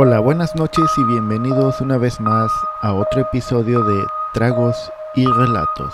[0.00, 2.52] Hola, buenas noches y bienvenidos una vez más
[2.82, 5.92] a otro episodio de Tragos y Relatos.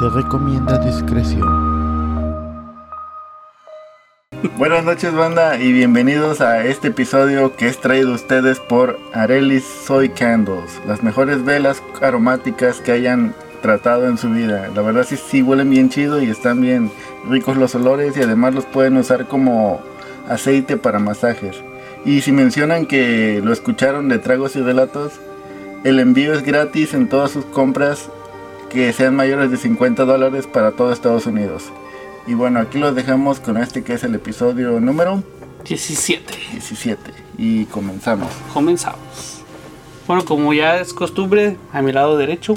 [0.00, 1.46] Se recomienda discreción.
[4.58, 9.62] Buenas noches banda y bienvenidos a este episodio que es traído a ustedes por Arelis
[9.62, 14.70] Soy Candles, las mejores velas aromáticas que hayan tratado en su vida.
[14.74, 16.90] La verdad sí, sí huelen bien chido y están bien
[17.30, 19.80] ricos los olores y además los pueden usar como
[20.28, 21.62] aceite para masajes.
[22.04, 25.12] Y si mencionan que lo escucharon de Tragos y Relatos,
[25.84, 28.10] el envío es gratis en todas sus compras
[28.70, 31.64] que sean mayores de 50 dólares para todo Estados Unidos.
[32.26, 35.22] Y bueno, aquí los dejamos con este que es el episodio número
[35.64, 36.34] 17.
[36.52, 37.00] 17.
[37.38, 38.28] Y comenzamos.
[38.52, 39.42] Comenzamos.
[40.06, 42.54] Bueno, como ya es costumbre, a mi lado derecho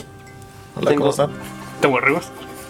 [0.75, 1.29] Hola, ¿cómo están?
[1.79, 2.19] tengo arriba.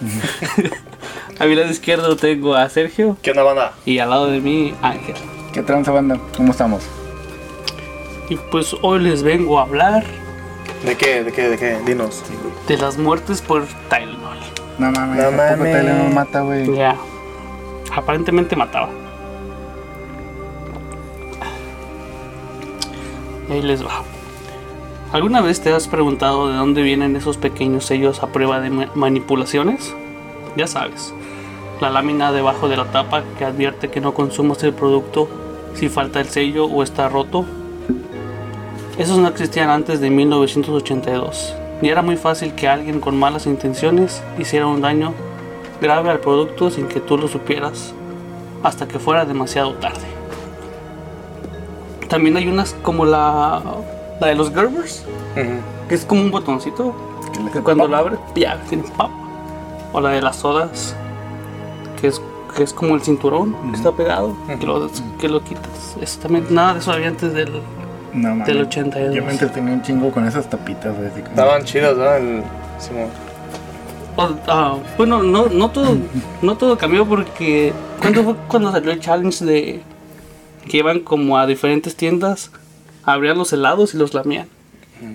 [1.40, 3.72] a mi lado izquierdo tengo a Sergio ¿Qué onda, banda?
[3.84, 5.16] y al lado de mí Ángel.
[5.58, 6.16] ¿Qué tranza banda?
[6.36, 6.84] ¿Cómo estamos?
[8.28, 10.04] Y pues hoy les vengo a hablar
[10.84, 11.24] ¿De qué?
[11.24, 11.48] ¿De qué?
[11.48, 11.78] ¿De qué?
[11.84, 12.22] Dinos.
[12.68, 14.38] de las muertes por Tylenol.
[14.78, 15.76] No mames, No ¿a poco mames.
[15.80, 16.76] Tylenol mata, güey?
[16.76, 16.94] Ya.
[17.92, 18.88] Aparentemente mataba.
[23.48, 24.02] Y ahí les va.
[25.10, 28.90] ¿Alguna vez te has preguntado de dónde vienen esos pequeños sellos a prueba de ma-
[28.94, 29.92] manipulaciones?
[30.56, 31.12] Ya sabes,
[31.80, 35.28] la lámina debajo de la tapa que advierte que no consumas el producto
[35.74, 37.44] si falta el sello o está roto.
[38.98, 44.22] Esos no existían antes de 1982 y era muy fácil que alguien con malas intenciones
[44.38, 45.14] hiciera un daño
[45.80, 47.94] grave al producto sin que tú lo supieras
[48.62, 50.06] hasta que fuera demasiado tarde.
[52.08, 53.62] También hay unas como la,
[54.20, 55.04] la de los Gerbers,
[55.88, 56.94] que es como un botoncito
[57.52, 59.10] Que cuando lo abres, ya tiene pop.
[59.92, 60.94] O la de las sodas,
[62.00, 62.20] que es,
[62.58, 65.96] que es como el cinturón que está pegado, que, lo, que lo quitas.
[66.00, 67.52] Eso también, nada de eso había antes del,
[68.12, 69.14] No del 82.
[69.14, 71.06] Yo me entretenía un chingo con esas tapitas, güey.
[71.06, 72.12] así como- Estaban chidos, ¿no?
[72.14, 72.42] El...
[72.80, 73.06] Simón.
[74.16, 75.96] O- ah, bueno, no, no todo,
[76.42, 79.80] no todo cambió porque cuando fue cuando salió el challenge de
[80.68, 82.50] que iban como a diferentes tiendas,
[83.04, 84.48] abrían los helados y los lamían.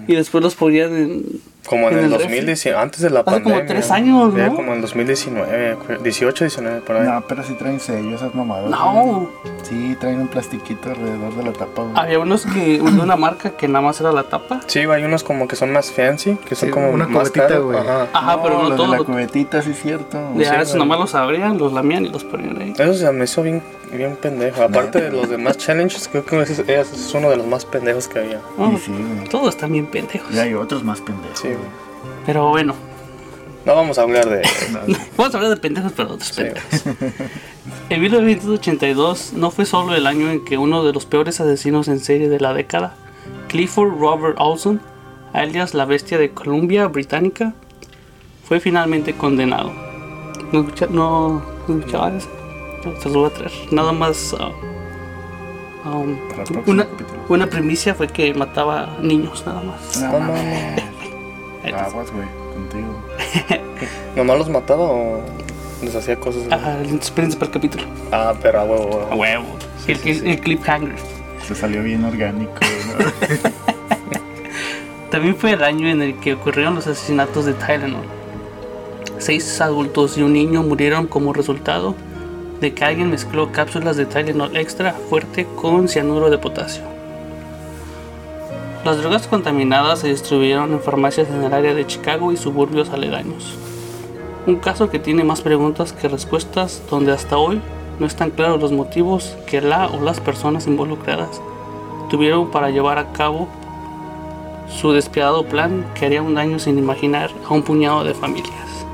[0.08, 1.24] Y después los ponían en...
[1.68, 2.28] Como en En el el refri.
[2.28, 3.66] 2019, antes de la Hace como pandemia.
[3.68, 4.56] tres años, Ya ¿no?
[4.56, 7.08] como en 2019, 18, 19, por ahí.
[7.08, 8.70] No, pero sí traen sellos esas mamadas.
[8.70, 9.30] No.
[9.64, 11.94] Sí, traen un plastiquito alrededor de la tapa, güey.
[11.96, 14.60] había unos que, de una marca que nada más era la tapa.
[14.68, 17.58] Sí, hay unos como que son más fancy, que son Sí, como una más cubetita,
[17.60, 17.78] güey.
[17.80, 18.08] Ajá.
[18.14, 18.86] Ajá, pero no los todo.
[18.88, 20.18] de la lo- cubetita, sí es cierto.
[20.36, 22.74] Ya, Sí, eso nomás los abrían, los lamían y los ponían ahí.
[22.78, 24.62] Eso se me hizo bien, bien pendejo.
[24.64, 28.20] Aparte de los demás challenges, creo que ese, es uno de los más pendejos que
[28.20, 28.42] había.
[28.58, 29.30] Oh, sí, güey.
[29.30, 30.30] todos están bien pendejos.
[30.34, 31.40] Y hay otros más pendejos.
[31.40, 31.68] Sí, güey.
[32.26, 32.74] Pero bueno,
[33.66, 34.42] No vamos a hablar de...
[35.18, 36.84] vamos a hablar de pendejos, pero de otros Sí, pendejos.
[37.90, 42.00] En 1982 no fue solo el año en que uno de los peores asesinos en
[42.00, 42.96] serie de la década,
[43.50, 44.82] Clifford Robert Olson,
[45.34, 47.54] alias la bestia de Columbia Británica,
[48.46, 49.72] fue finalmente condenado.
[50.52, 52.30] ¿No, escucha- no, ¿no escuchaban eso?
[52.86, 53.52] No, se los voy a traer.
[53.72, 54.36] Nada más.
[54.40, 56.88] ah, um, el una,
[57.30, 60.02] una primicia fue que mataba niños, nada más.
[60.02, 60.93] No.
[61.72, 62.94] Aguas, güey, contigo.
[64.16, 65.22] ¿Nomás los mataba o
[65.82, 66.44] les hacía cosas?
[66.52, 67.84] Ah, el principal capítulo.
[68.12, 69.44] Ah, pero a huevo, a A huevo.
[69.44, 69.58] huevo.
[69.88, 70.96] el, el- el cliffhanger.
[71.48, 72.54] Se salió bien orgánico,
[72.88, 73.50] ¿no?
[75.10, 78.06] También fue el año en el que ocurrieron los asesinatos de Tylenol.
[79.20, 81.96] Seis adultos y un niño murieron como resultado
[82.60, 86.84] de que alguien mezcló cápsulas de Tylenol extra fuerte con cianuro de potasio.
[88.84, 93.58] Las drogas contaminadas se distribuyeron en farmacias en el área de Chicago y suburbios aledaños.
[94.46, 97.62] Un caso que tiene más preguntas que respuestas, donde hasta hoy
[98.00, 101.42] no están claros los motivos que la o las personas involucradas
[102.10, 103.48] tuvieron para llevar a cabo
[104.68, 108.86] su despiadado plan que haría un daño sin imaginar a un puñado de familias.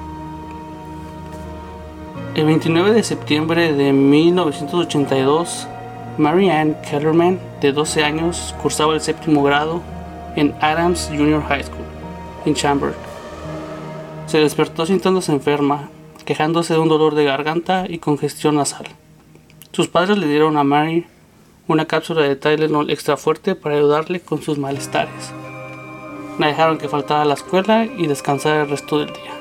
[2.36, 5.68] El 29 de septiembre de 1982,
[6.20, 9.82] Mary Ann Kellerman, de 12 años, cursaba el séptimo grado
[10.36, 11.86] en Adams Junior High School,
[12.46, 12.94] en Chambord.
[14.28, 15.90] Se despertó sintiéndose enferma,
[16.26, 18.86] quejándose de un dolor de garganta y congestión nasal.
[19.72, 21.06] Sus padres le dieron a Mary
[21.68, 25.32] una cápsula de Tylenol extra fuerte para ayudarle con sus malestares.
[26.40, 29.34] La dejaron que faltara a la escuela y descansara el resto del día.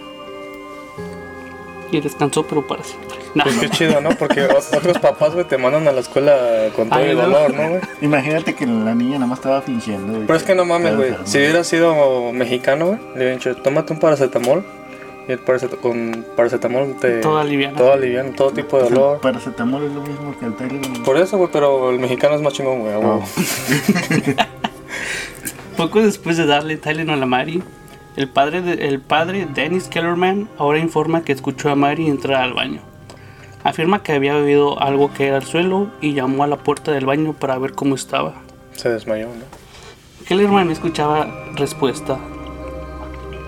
[1.92, 2.82] Y descansó, pero para.
[3.34, 4.10] Pues qué chido, ¿no?
[4.10, 6.34] Porque otros papás, güey, te mandan a la escuela
[6.74, 7.80] con todo Ay, el dolor, ¿no, güey?
[8.00, 10.14] Imagínate que la niña nada más estaba fingiendo.
[10.14, 11.14] güey, Pero es que no mames, güey.
[11.24, 14.64] Si hubiera sido mexicano, güey, le hubieran dicho, tómate un paracetamol
[15.28, 17.20] Y el paracet- con paracetamol te...
[17.20, 17.76] Todo aliviana.
[17.76, 19.20] Todo aliviana, todo tipo de El dolor.
[19.20, 21.02] paracetamol es lo mismo que el Tylenol.
[21.02, 22.94] Por eso, güey, pero el mexicano es más chingón, güey.
[22.96, 23.22] huevo.
[25.76, 27.62] Poco después de darle Tylenol a Mary,
[28.16, 32.54] el padre, de- el padre Dennis Kellerman ahora informa que escuchó a Mary entrar al
[32.54, 32.80] baño.
[33.64, 37.06] Afirma que había bebido algo que era al suelo y llamó a la puerta del
[37.06, 38.34] baño para ver cómo estaba.
[38.72, 39.44] Se desmayó, ¿no?
[40.26, 42.18] Kellerman escuchaba respuesta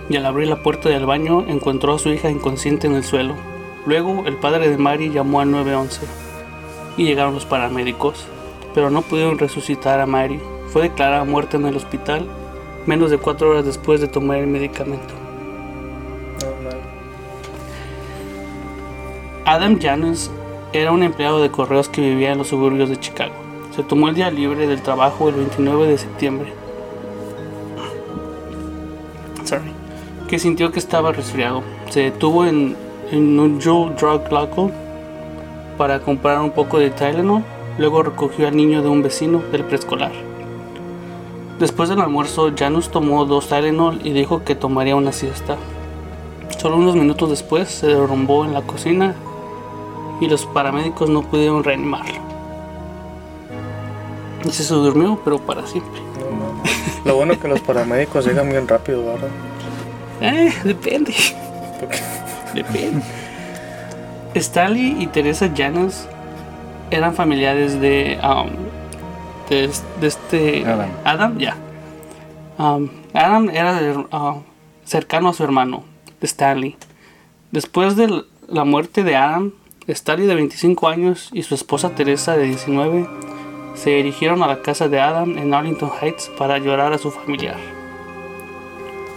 [0.09, 3.35] y al abrir la puerta del baño encontró a su hija inconsciente en el suelo.
[3.87, 6.01] Luego el padre de Mary llamó al 911
[6.97, 8.27] y llegaron los paramédicos,
[8.75, 10.41] pero no pudieron resucitar a Mary.
[10.69, 12.27] Fue declarada muerta en el hospital
[12.87, 15.20] menos de cuatro horas después de tomar el medicamento.
[19.51, 20.31] Adam Janes
[20.73, 23.33] era un empleado de correos que vivía en los suburbios de Chicago.
[23.75, 26.53] Se tomó el día libre del trabajo el 29 de septiembre.
[29.43, 29.73] Sorry.
[30.29, 31.65] Que sintió que estaba resfriado.
[31.89, 32.77] Se detuvo en,
[33.11, 34.73] en un Joe Drug Local
[35.77, 37.43] para comprar un poco de Tylenol.
[37.77, 40.13] Luego recogió al niño de un vecino del preescolar.
[41.59, 45.57] Después del almuerzo, Janus tomó dos Tylenol y dijo que tomaría una siesta.
[46.57, 49.17] Solo unos minutos después se derrumbó en la cocina
[50.21, 52.21] y los paramédicos no pudieron reanimarlo.
[54.45, 56.01] Y se durmió, pero para siempre.
[56.19, 56.63] No.
[57.05, 59.29] Lo bueno es que los paramédicos llegan bien rápido, ¿verdad?
[60.21, 61.15] Eh, depende.
[62.55, 63.03] Depende.
[64.35, 66.07] Stanley y Teresa Janes
[66.91, 68.51] eran familiares de, um,
[69.49, 69.71] de,
[70.01, 70.65] de este
[71.05, 71.39] Adam.
[71.39, 71.57] ya.
[72.59, 73.81] Um, Adam era
[74.13, 74.43] uh,
[74.85, 75.85] cercano a su hermano,
[76.21, 76.77] Stanley.
[77.51, 79.53] Después de la muerte de Adam,
[79.87, 83.07] Stanley de 25 años y su esposa Teresa de 19
[83.75, 87.57] se dirigieron a la casa de Adam en Arlington Heights para llorar a su familiar.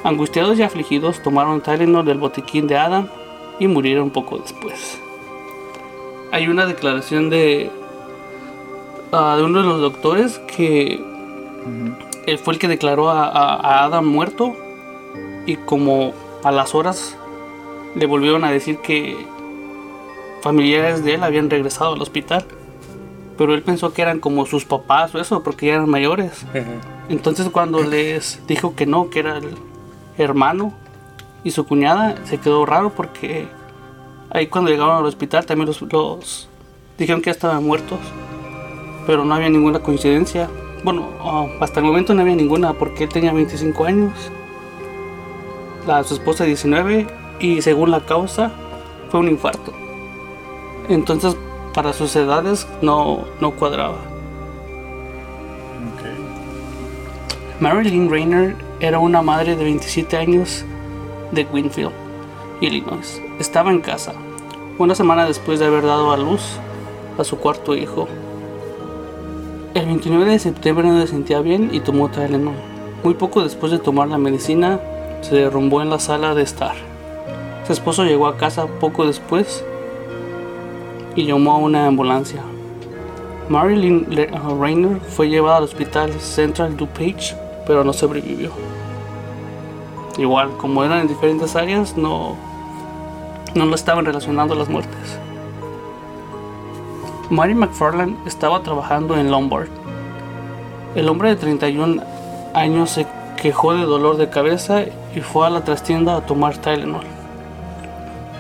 [0.04, 3.08] Angustiados y afligidos, tomaron Tylenol del botiquín de Adam
[3.60, 5.00] y murieron poco después.
[6.32, 7.72] Hay una declaración de,
[9.12, 11.02] ah, de uno de los doctores que
[12.26, 14.56] él fue el que declaró a, a- a Adam muerto
[15.46, 16.14] y como
[16.44, 17.16] a las horas
[17.96, 19.26] le volvieron a decir que
[20.44, 22.46] familiares de él habían regresado al hospital.
[23.38, 26.46] Pero él pensó que eran como sus papás o eso, porque ya eran mayores.
[27.10, 29.56] Entonces cuando les dijo que no, que era el
[30.18, 30.74] hermano
[31.44, 33.48] y su cuñada, se quedó raro porque
[34.30, 36.50] ahí cuando llegaron al hospital también los, los
[36.98, 38.00] dijeron que ya estaban muertos.
[39.08, 40.50] Pero no había ninguna coincidencia.
[40.84, 44.14] Bueno, ah, hasta el momento no había ninguna porque él tenía 25 años.
[45.88, 47.08] La, su esposa 19
[47.40, 48.52] y según la causa
[49.10, 49.83] fue un infarto.
[50.90, 51.36] Entonces
[51.74, 53.98] para sus edades no, no cuadraba.
[57.60, 60.66] Marilyn Rayner era una madre de 27 años
[61.32, 61.92] de Winfield,
[62.62, 63.22] Illinois.
[63.40, 64.14] Estaba en casa,
[64.78, 66.42] una semana después de haber dado a luz
[67.18, 68.08] a su cuarto hijo.
[69.74, 72.56] El 29 de septiembre no se sentía bien y tomó Tylenol.
[73.04, 74.80] Muy poco después de tomar la medicina,
[75.22, 76.76] se derrumbó en la sala de estar.
[77.66, 79.64] Su esposo llegó a casa poco después
[81.16, 82.42] y llamó a una ambulancia.
[83.50, 87.36] Marilyn uh, Rayner fue llevada al hospital Central DuPage,
[87.68, 88.52] pero no sobrevivió.
[90.18, 92.36] Igual, como eran en diferentes áreas, no,
[93.56, 95.20] no lo estaban relacionando las muertes.
[97.30, 99.70] Mary McFarland estaba trabajando en Lombard.
[100.96, 102.04] El hombre de 31
[102.54, 103.08] años se
[103.42, 104.84] quejó de dolor de cabeza
[105.16, 107.13] y fue a la trastienda a tomar Tylenol.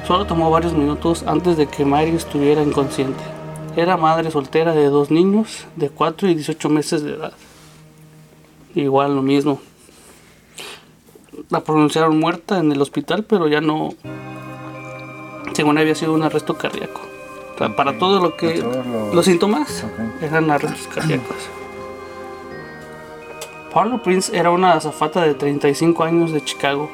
[0.07, 3.23] Solo tomó varios minutos antes de que Mary estuviera inconsciente.
[3.75, 7.33] Era madre soltera de dos niños de 4 y 18 meses de edad.
[8.75, 9.59] Igual lo mismo.
[11.49, 13.89] La pronunciaron muerta en el hospital, pero ya no.
[15.53, 17.01] Según había sido un arresto cardíaco.
[17.55, 18.57] O sea, para todo lo que.
[18.57, 20.23] Los- Los síntomas Ok.
[20.23, 21.35] eran arrestos cardíacos.
[23.73, 26.89] Paula Prince era una azafata de 35 años de Chicago.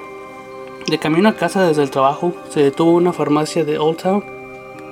[0.87, 4.23] De camino a casa desde el trabajo, se detuvo en una farmacia de Old Town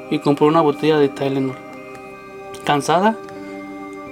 [0.10, 1.58] y compró una botella de Tylenol.
[2.66, 3.18] Cansada,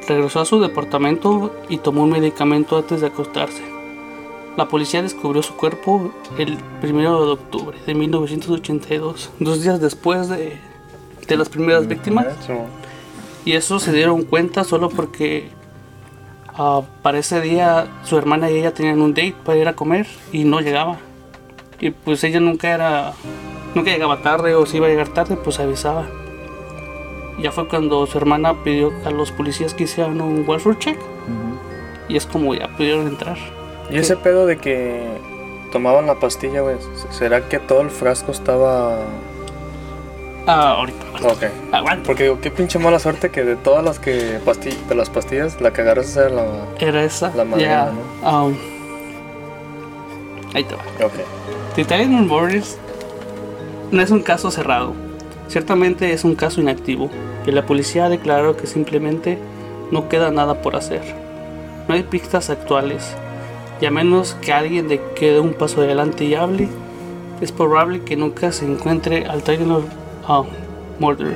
[0.08, 3.64] regresó a su departamento y tomó un medicamento antes de acostarse.
[4.58, 10.58] La policía descubrió su cuerpo el 1 de octubre de 1982, dos días después de,
[11.28, 12.28] de las primeras víctimas.
[12.46, 12.68] Simón.
[13.44, 15.50] Y eso se dieron cuenta solo porque
[16.58, 20.08] ah, para ese día su hermana y ella tenían un date para ir a comer
[20.32, 20.98] y no llegaba.
[21.80, 23.14] Y pues ella nunca era,
[23.74, 26.06] nunca llegaba tarde o si iba a llegar tarde, pues avisaba.
[27.40, 31.58] Ya fue cuando su hermana pidió a los policías que hicieran un welfare check Ujú.
[32.08, 33.38] y es como ya pudieron entrar.
[33.92, 35.04] Y ese pedo de que
[35.72, 36.78] tomaban la pastilla, güey,
[37.12, 39.00] ¿será que todo el frasco estaba...?
[40.48, 41.06] Ah, ahorita.
[41.28, 41.44] Ok.
[41.74, 42.04] Aguanta.
[42.06, 45.60] Porque digo, qué pinche mala suerte que de todas las que pasti- de las pastillas,
[45.60, 46.46] la que agarras era la...
[46.80, 47.32] Era esa.
[47.36, 47.92] La madera,
[48.24, 48.32] ya.
[48.32, 48.56] um,
[50.54, 50.82] ahí te va.
[51.06, 51.14] Ok.
[51.76, 52.78] The Tylenol Murders
[53.92, 54.94] no es un caso cerrado.
[55.50, 57.10] Ciertamente es un caso inactivo
[57.46, 59.38] y la policía ha declarado que simplemente
[59.92, 61.02] no queda nada por hacer.
[61.90, 63.14] No hay pistas actuales
[63.82, 66.70] y a menos que alguien de quede un paso adelante y hable,
[67.42, 69.84] es probable que nunca se encuentre al Tylenol
[70.30, 70.44] ah,
[71.00, 71.36] Murderer.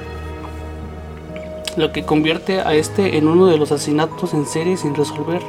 [1.75, 5.41] Lo que convierte a este en uno de los asesinatos en serie sin resolver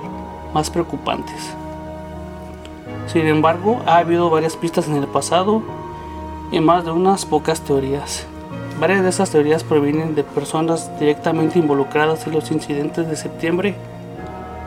[0.52, 1.54] más preocupantes.
[3.12, 5.62] Sin embargo, ha habido varias pistas en el pasado
[6.52, 8.26] y más de unas pocas teorías.
[8.78, 13.74] Varias de esas teorías provienen de personas directamente involucradas en los incidentes de septiembre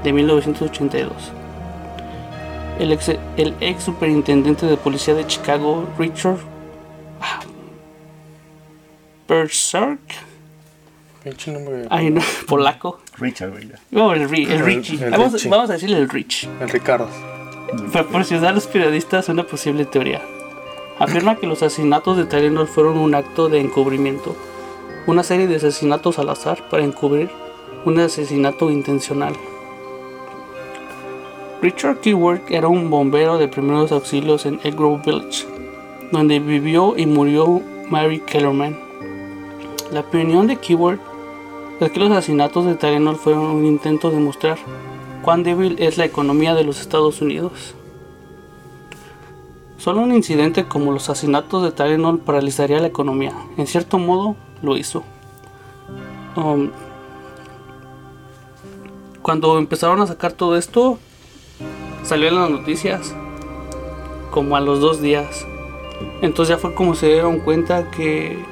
[0.03, 1.11] de 1982.
[2.79, 6.37] El ex, el ex superintendente de policía de Chicago, Richard
[7.21, 7.39] ah,
[9.27, 9.99] Berserk,
[11.23, 11.85] Pinche nombre.
[11.89, 13.71] ay no, polaco, Richard, güey.
[13.91, 15.49] no, el, el El- Richie, el vamos, Richie.
[15.49, 16.49] vamos a decirle el Rich.
[16.59, 17.07] El Ricardo.
[17.91, 20.21] Proporcionar a los periodistas una posible teoría.
[20.99, 24.35] Afirma que los asesinatos de Tylenol fueron un acto de encubrimiento,
[25.07, 27.29] una serie de asesinatos al azar para encubrir
[27.85, 29.33] un asesinato intencional.
[31.61, 35.45] Richard Keyword era un bombero de primeros auxilios en Grove Village,
[36.11, 38.77] donde vivió y murió Mary Kellerman.
[39.91, 40.99] La opinión de Keyword
[41.79, 44.57] es que los asesinatos de Tylenol fueron un intento de mostrar
[45.23, 47.73] cuán débil es la economía de los Estados Unidos.
[49.77, 53.33] Solo un incidente como los asesinatos de Tylenol paralizaría la economía.
[53.57, 55.03] En cierto modo, lo hizo.
[56.35, 56.69] Um,
[59.21, 60.99] cuando empezaron a sacar todo esto,
[62.03, 63.15] salió en las noticias.
[64.31, 65.45] Como a los dos días.
[66.21, 68.43] Entonces ya fue como se dieron cuenta que,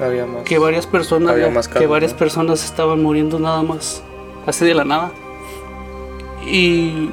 [0.00, 0.42] Había más.
[0.44, 2.18] que varias personas Había más que varias ¿no?
[2.18, 4.02] personas estaban muriendo nada más
[4.46, 5.12] así de la nada.
[6.46, 7.10] Y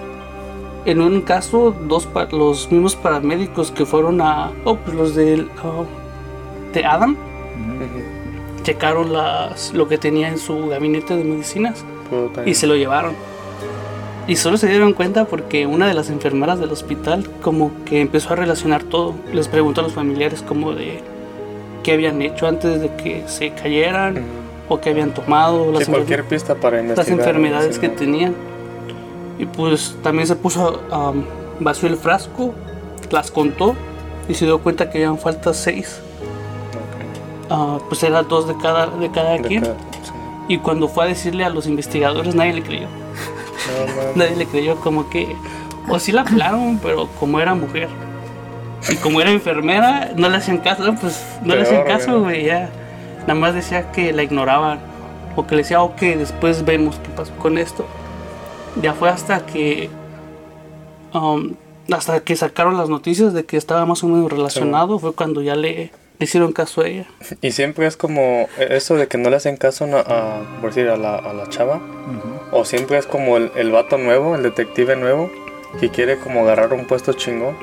[0.86, 4.52] en un caso, dos los mismos paramédicos que fueron a.
[4.64, 5.84] Oh, pues los del, ah,
[6.74, 7.12] de Adam.
[7.14, 8.64] Ujú.
[8.64, 13.14] Checaron las, lo que tenía en su gabinete de medicinas Puta, y se lo llevaron.
[14.28, 18.34] Y solo se dieron cuenta porque una de las enfermeras del hospital como que empezó
[18.34, 19.16] a relacionar todo.
[19.34, 21.00] Les preguntó a los familiares como de
[21.84, 24.26] qué habían hecho antes de que se cayeran Ujú.
[24.76, 28.36] o qué habían tomado, las, Sí, cualquier pista para las enfermedades que tenían.
[29.42, 31.24] Y pues también se puso, um,
[31.60, 32.54] vació el frasco,
[33.10, 33.76] las contó
[34.30, 36.00] y se dio cuenta que habían falta seis.
[37.50, 39.62] Ah, pues eran dos de cada, de cada De quien.
[39.64, 40.12] cada- sí.
[40.48, 42.88] Y cuando fue a decirle a los investigadores, nadie le creyó.
[42.88, 44.12] No.
[44.16, 45.36] Nadie le creyó como que,
[45.88, 47.90] o sí la pelaron, pero como era mujer.
[48.90, 52.70] Y como era enfermera, no le hacían caso, pues no le hacían caso, güey, ya.
[53.22, 54.80] Nada más decía que la ignoraban.
[55.36, 57.86] O que le decía, ok, después vemos qué pasó con esto.
[58.80, 59.90] Ya fue hasta que.
[61.14, 61.56] um,
[61.92, 65.56] hasta que sacaron las noticias de que estaba más o menos relacionado, fue cuando ya
[65.56, 67.06] le, le hicieron caso a ella.
[67.42, 70.90] Y siempre es como eso de que no le hacen caso a, a- por decir,
[70.90, 71.82] a la, a la chava.
[72.54, 75.30] O siempre es como el, el vato nuevo, el detective nuevo,
[75.82, 77.56] que quiere como agarrar un puesto chingón.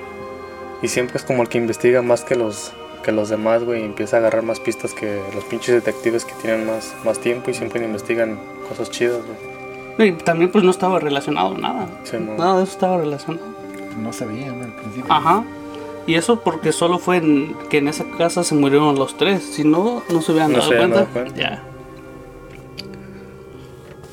[0.83, 2.73] Y siempre es como el que investiga más que los,
[3.05, 3.81] que los demás, güey.
[3.83, 7.50] Y empieza a agarrar más pistas que los pinches detectives que tienen más, más tiempo
[7.50, 8.38] y siempre investigan
[8.69, 9.48] cosas chidas, güey.
[9.99, 11.88] Y también pues no estaba relacionado nada.
[12.05, 12.35] Sí, no.
[12.37, 13.45] Nada de eso estaba relacionado.
[14.00, 15.12] No sabían al principio.
[15.12, 15.45] Ajá.
[16.07, 19.43] Y eso porque solo fue en, que en esa casa se murieron los tres.
[19.43, 21.12] Si no, no se hubieran No dado se hubieran cuenta.
[21.12, 21.40] dado cuenta.
[21.40, 21.62] Ya.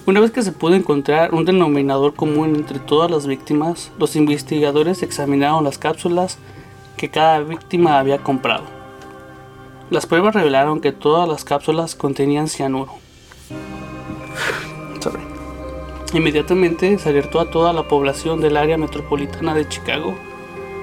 [0.08, 5.02] Una vez que se pudo encontrar un denominador común entre todas las víctimas, los investigadores
[5.04, 6.38] examinaron las cápsulas
[6.98, 8.64] que cada víctima había comprado.
[9.90, 12.92] Las pruebas revelaron que todas las cápsulas contenían cianuro.
[16.16, 20.16] Inmediatamente se alertó a toda la población del área metropolitana de Chicago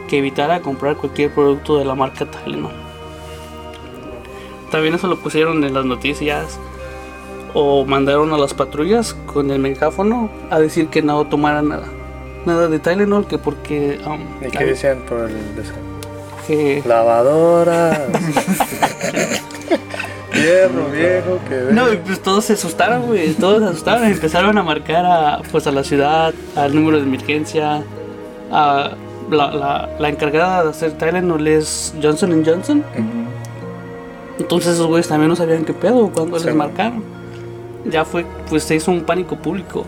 [0.07, 2.71] que evitara comprar cualquier producto de la marca Tylenol.
[4.71, 6.61] También eso lo pusieron en las noticias
[7.55, 11.87] o mandaron a las patrullas con el megáfono a decir que no tomaran nada.
[12.45, 15.77] Nada de Tylenol que porque um, ¿Y qué decían por el deseo?
[16.47, 18.03] que Lavadoras.
[20.35, 21.73] Hierro viejo que.
[21.73, 23.33] No, pues todos se asustaron, güey.
[23.35, 24.05] Todos se asustaron.
[24.05, 27.83] Empezaron a marcar a, pues, a la ciudad, al número de emergencia.
[28.51, 28.93] A
[29.31, 32.83] la, la, la encargada de hacer Tylenol es Johnson Johnson.
[34.39, 37.05] Entonces esos güeyes también no sabían qué pedo cuando Sí, les marcaron.
[37.85, 39.85] Ya fue, pues se hizo un pánico público.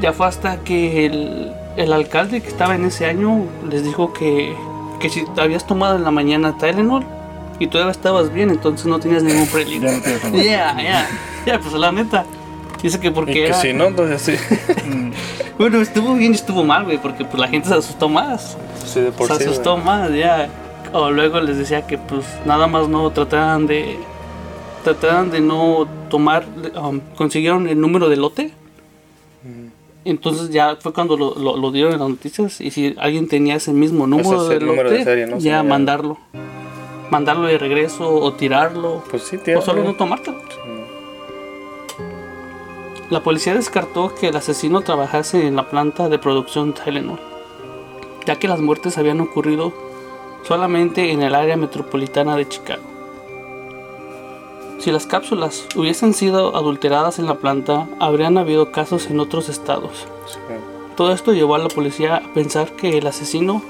[0.00, 4.54] Ya fue hasta que el, el alcalde que estaba en ese año les dijo que,
[5.00, 7.04] que si habías tomado en la mañana Tylenol
[7.58, 9.88] y todavía estabas bien, entonces no tenías ningún peligro.
[10.02, 10.36] Ya no.
[10.42, 11.08] Ya, ya,
[11.46, 12.24] ya, pues la neta.
[12.82, 13.60] Dice que Y porque que era...
[13.60, 14.32] si no, entonces sí.
[14.88, 15.10] Mm,
[15.58, 18.56] Bueno, estuvo bien y estuvo mal, güey, porque pues la gente se asustó más.
[18.86, 19.44] Sí, de por se sí.
[19.44, 19.84] asustó güey.
[19.84, 20.48] más, ya.
[20.92, 23.98] O luego les decía que pues nada más no trataran de...
[24.84, 26.46] Trataran de no tomar...
[26.80, 28.52] um, consiguieron el número de lote.
[30.04, 33.56] Entonces ya fue cuando lo, lo- lo dieron en las noticias y si alguien tenía
[33.56, 35.36] ese mismo número, es de el número lote, de serie, ¿no?
[35.38, 35.62] Sí, ya ya.
[37.10, 37.46] Mandarlo.
[37.46, 39.02] De regreso o tirarlo.
[39.10, 40.38] Pues sí, o solo no tomártelo.
[43.10, 47.18] La policía descartó que el asesino trabajase en la planta de producción Tylenol,
[48.26, 49.72] ya que las muertes habían ocurrido
[50.42, 52.82] solamente en el área metropolitana de Chicago.
[54.78, 60.06] Si las cápsulas hubiesen sido adulteradas en la planta, habrían habido casos en otros estados.
[60.26, 60.38] Sí.
[60.94, 63.62] Todo esto llevó a la policía a pensar que el asesino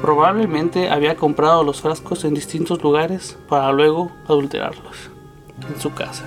[0.00, 5.10] probablemente había comprado los frascos en distintos lugares para luego adulterarlos
[5.68, 6.24] en su casa.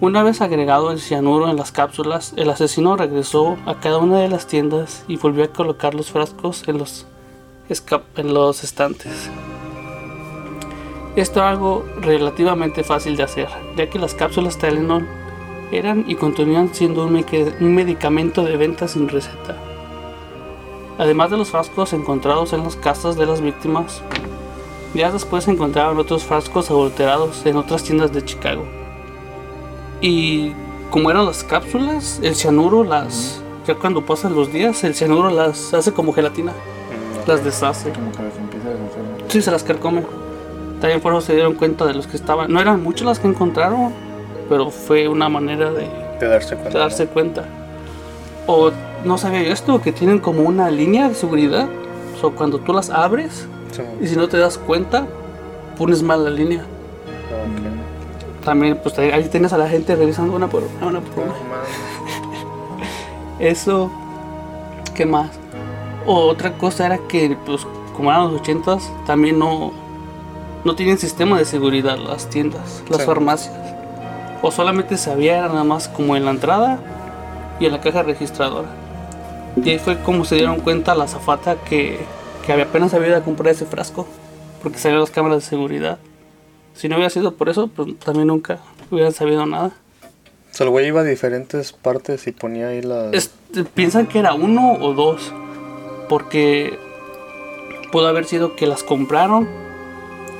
[0.00, 4.28] Una vez agregado el cianuro en las cápsulas, el asesino regresó a cada una de
[4.28, 7.06] las tiendas y volvió a colocar los frascos en los,
[8.16, 9.30] en los estantes.
[11.14, 15.06] Esto era algo relativamente fácil de hacer, ya que las cápsulas Tylenol
[15.70, 17.24] eran y continuan siendo un,
[17.60, 19.56] un medicamento de venta sin receta.
[20.98, 24.02] Además de los frascos encontrados en las casas de las víctimas,
[24.94, 28.64] días después se encontraron otros frascos adulterados en otras tiendas de Chicago.
[30.00, 30.52] Y
[30.90, 33.40] como eran las cápsulas, el cianuro las...
[33.66, 37.92] Ya cuando pasan los días, el cianuro las hace como gelatina, Mm, las deshace.
[37.92, 39.02] Como que las empieza a deshacer.
[39.28, 40.02] Sí, se las carcome.
[40.80, 42.52] También por eso se dieron cuenta de los que estaban.
[42.52, 43.92] No eran muchas las que encontraron,
[44.48, 45.88] pero fue una manera de,
[46.20, 46.70] De darse cuenta.
[46.70, 47.44] de darse cuenta.
[48.48, 48.72] O
[49.04, 51.68] no sabía yo esto, que tienen como una línea de seguridad.
[52.22, 55.06] O cuando tú las abres Sí, y si no te das cuenta,
[55.76, 56.64] pones mal la línea.
[58.44, 61.32] También, pues ahí tienes a la gente revisando una por una, una por una.
[63.38, 63.90] Eso,
[64.94, 65.30] ¿qué más?
[66.06, 69.72] O otra cosa era que, pues, como eran los ochentas, también no,
[70.64, 73.06] no tienen sistema de seguridad las tiendas, las Sí.
[73.06, 73.54] farmacias.
[74.42, 76.78] O solamente se había nada más como en la entrada
[77.60, 78.68] y en la caja registradora.
[79.56, 81.98] Y ahí fue como se dieron cuenta la zafata que,
[82.46, 84.06] que había apenas había ido a comprar ese frasco,
[84.62, 85.98] porque salieron las cámaras de seguridad.
[86.74, 88.58] Si no hubiera sido por eso, pues también nunca
[88.90, 89.72] hubieran sabido nada.
[90.50, 93.12] O sea, el güey iba a diferentes partes y ponía ahí las.
[93.12, 95.32] Este, piensan que era uno o dos.
[96.08, 96.78] Porque
[97.90, 99.48] pudo haber sido que las compraron,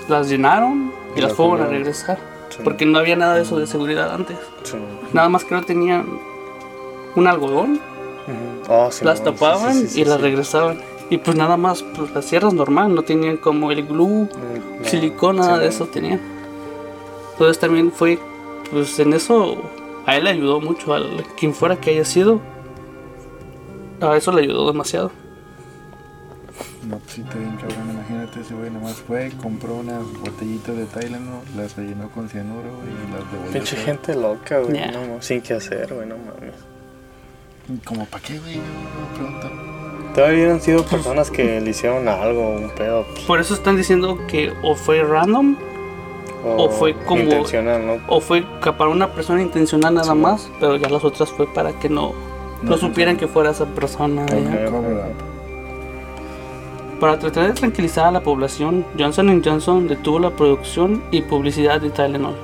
[0.09, 2.18] las llenaron y, Y las fueron a regresar.
[2.51, 2.59] Sí.
[2.62, 4.37] Porque no había nada de eso de seguridad antes.
[4.64, 4.77] Sí.
[5.14, 6.07] Nada más que tenían
[7.14, 7.81] un algodón,
[8.91, 10.23] Sí, las tapaban sí, sí, sí, y las sí.
[10.23, 10.81] regresaban.
[11.11, 14.85] Y pues nada más, pues las cierras normal, no tenían como el glue, no.
[14.89, 16.21] silicón, nada Sí, de eso tenían.
[17.33, 18.19] Entonces también fue,
[18.71, 19.57] pues en eso
[20.07, 21.01] a él le ayudó mucho, a
[21.39, 22.41] quien fuera que haya sido.
[24.01, 25.11] A eso le ayudó demasiado.
[26.89, 27.91] No, pues sí, está bien cabrón.
[27.91, 33.13] Imagínate, ese güey nomás fue, compró unas botellitas de Tylenol, las rellenó con cianuro y
[33.13, 33.53] las devolvió.
[33.53, 34.81] Pinche gente loca, güey.
[34.91, 36.55] No, sin qué hacer, güey, no mames.
[37.85, 38.55] Como, ¿para qué, güey?
[38.55, 39.51] Yo me pregunto.
[40.15, 43.07] Todavía hubieran sido personas que le hicieron algo, un pedo.
[43.27, 45.57] Por eso están diciendo que o fue random
[46.45, 47.93] O fue como- Intencional, ¿no?
[48.09, 50.19] o fue para una persona intencional nada Sí.
[50.19, 52.13] más, pero ya las otras fue para que no,
[52.63, 54.27] no, No supieran que fuera esa persona.
[57.01, 61.91] Para tratar de tranquilizar a la población, Johnson Johnson detuvo la producción y publicidad de
[61.91, 62.35] Tylenol.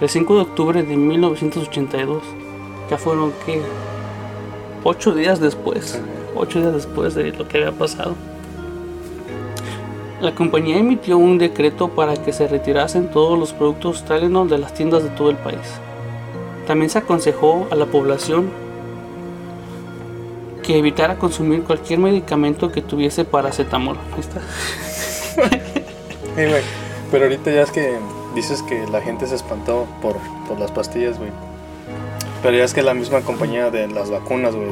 [0.00, 2.22] El 5 de octubre de 1982,
[2.90, 3.60] ya fueron que
[4.84, 6.00] 8 días después,
[6.36, 8.14] 8 días después de lo que había pasado.
[10.20, 14.74] La compañía emitió un decreto para que se retirasen todos los productos Tylenol de las
[14.74, 15.60] tiendas de todo el país.
[16.66, 18.50] También se aconsejó a la población
[20.62, 23.96] que evitara consumir cualquier medicamento que tuviese paracetamol.
[24.18, 24.40] Está.
[27.10, 27.96] Pero ahorita ya es que
[28.34, 31.30] dices que la gente se espantó por, por las pastillas, güey.
[32.42, 34.68] Pero ya es que la misma compañía de las vacunas, güey,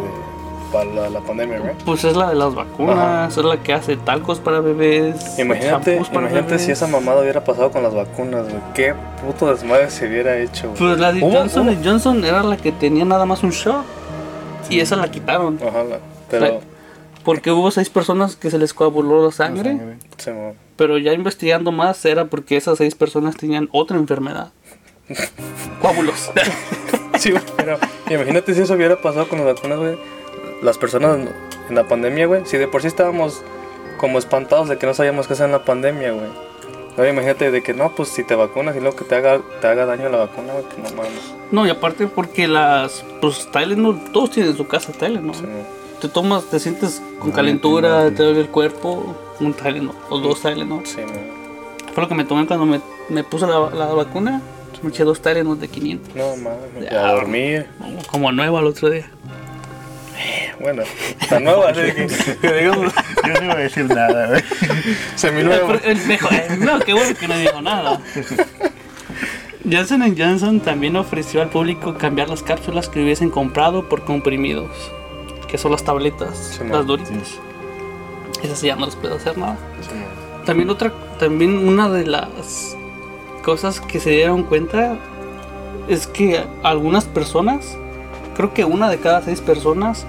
[0.73, 1.73] para la, la pandemia, güey.
[1.85, 5.39] Pues es la de las vacunas, es la que hace talcos para bebés.
[5.39, 8.61] Imagínate, para imagínate si esa mamada hubiera pasado con las vacunas, güey.
[8.75, 10.79] Qué puto desmadre se hubiera hecho, güey.
[10.79, 13.85] Pues la de Johnson hubo- Johnson era la que tenía nada más un shot.
[14.69, 15.59] Y esa la quitaron.
[15.65, 15.99] Ojalá.
[16.31, 16.61] Pero,
[17.25, 19.75] Porque hubo seis personas que se les coaguló la sangre.
[20.27, 24.51] La Pero ya investigando más era porque esas seis personas tenían otra enfermedad.
[25.81, 26.31] Coágulos.
[27.21, 27.79] Sí, güey, pero
[28.11, 29.99] imagínate si eso hubiera pasado con las vacunas, güey.
[30.63, 31.19] Las personas
[31.69, 32.43] en la pandemia, güey.
[32.47, 33.43] Si de por sí estábamos
[33.99, 36.27] como espantados de que no sabíamos qué hacer en la pandemia, güey.
[36.97, 39.67] Ahora imagínate de que no, pues si te vacunas y luego que te haga, te
[39.67, 41.35] haga daño la vacuna, güey, que no mames.
[41.53, 45.35] No, y aparte porque las, pues Tylenol, todos tienen en su casa Tylenol.
[45.35, 45.45] Sí,
[46.01, 48.17] Te tomas, te sientes con No, calentura, no, no.
[48.17, 50.87] te duele el cuerpo, un Tylenol o dos Tylenol.
[50.87, 51.01] sí.
[51.95, 54.41] Fue lo que me tomé cuando me, me puse la, la vacuna.
[54.83, 56.15] Me eché dos Tylenol de 500.
[56.15, 57.09] No mames, Ya.
[57.09, 57.67] a dormir.
[58.11, 59.09] Como nuevo al otro día.
[60.61, 60.83] Bueno,
[61.21, 62.07] está nueva, así que,
[62.41, 62.93] que digamos,
[63.27, 64.43] Yo no iba a decir nada, güey.
[66.33, 68.01] eh, no, qué bueno que no digo nada.
[69.71, 74.71] Johnson Johnson también ofreció al público cambiar las cápsulas que hubiesen comprado por comprimidos,
[75.49, 76.87] que son las tabletas, Sí, las man.
[76.87, 77.39] doritas.
[78.43, 79.59] Esas ya no les puedo hacer nada.
[79.83, 79.97] Sí.
[80.47, 82.77] También otra, también una de las
[83.47, 84.97] cosas que se dieron cuenta
[85.89, 87.79] es que algunas personas,
[88.35, 90.05] creo que una de cada seis personas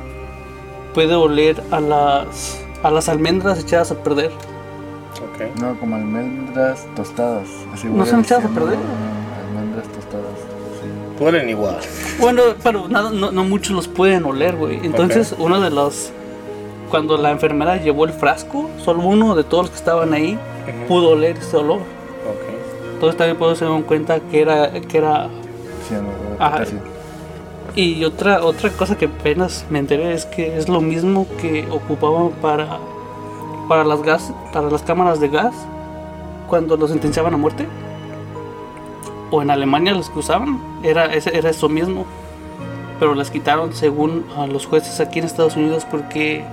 [0.96, 4.32] puede oler a las a las almendras echadas a perder.
[4.32, 5.62] Ok.
[5.62, 7.48] No, como almendras tostadas.
[7.72, 8.74] Así ¿No son echadas a perder?
[8.74, 10.34] eh, Almendras tostadas.
[10.82, 11.24] Sí.
[11.24, 11.78] Huelen igual.
[12.20, 14.84] Bueno, pero nada, no, no muchos los pueden oler, güey.
[14.84, 16.12] Entonces, uno de los
[16.90, 20.40] cuando la enfermera llevó el frasco, solo uno de todos los que estaban ahí
[20.88, 21.82] pudo oler ese olor.
[22.98, 25.28] Entonces también puedo se dieron cuenta que era que era
[25.88, 26.64] Sí, no, Ajá.
[27.76, 32.32] Y otra, otra cosa que apenas me enteré es que es lo mismo que ocupaban
[32.42, 32.80] para,
[33.70, 35.54] para, las gas, para las cámaras de gas
[36.48, 37.68] cuando los sentenciaban a muerte.
[39.30, 42.06] O en Alemania los que usaban, era, era eso mismo.
[43.00, 46.44] Pero las quitaron según a los jueces aquí en Estados Unidos porque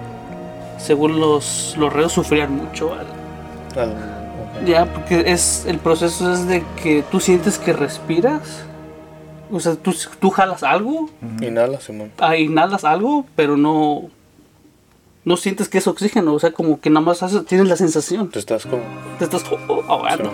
[0.76, 2.92] según los, los reos sufrían mucho.
[2.92, 4.23] al- Al-.
[4.66, 8.64] Ya, porque es el proceso es de que tú sientes que respiras.
[9.52, 12.10] O sea, tú, tú jalas algo Inhala, Simón.
[12.18, 14.10] ah, inhalas algo, pero no
[15.24, 18.28] no sientes que es oxígeno, o sea, como que nada más haces- tienes la sensación,
[18.30, 18.82] Tú estás como.
[19.18, 20.30] te estás oh, oh, ahogando.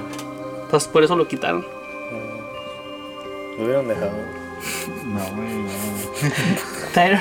[0.65, 1.65] Entonces por eso lo quitaron.
[3.59, 4.13] Lo hubieran dejado.
[5.07, 6.91] No, güey, no.
[6.95, 7.21] Tyron,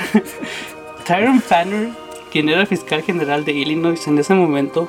[1.06, 1.88] Tyron Fanner,
[2.30, 4.88] quien era fiscal general de Illinois en ese momento,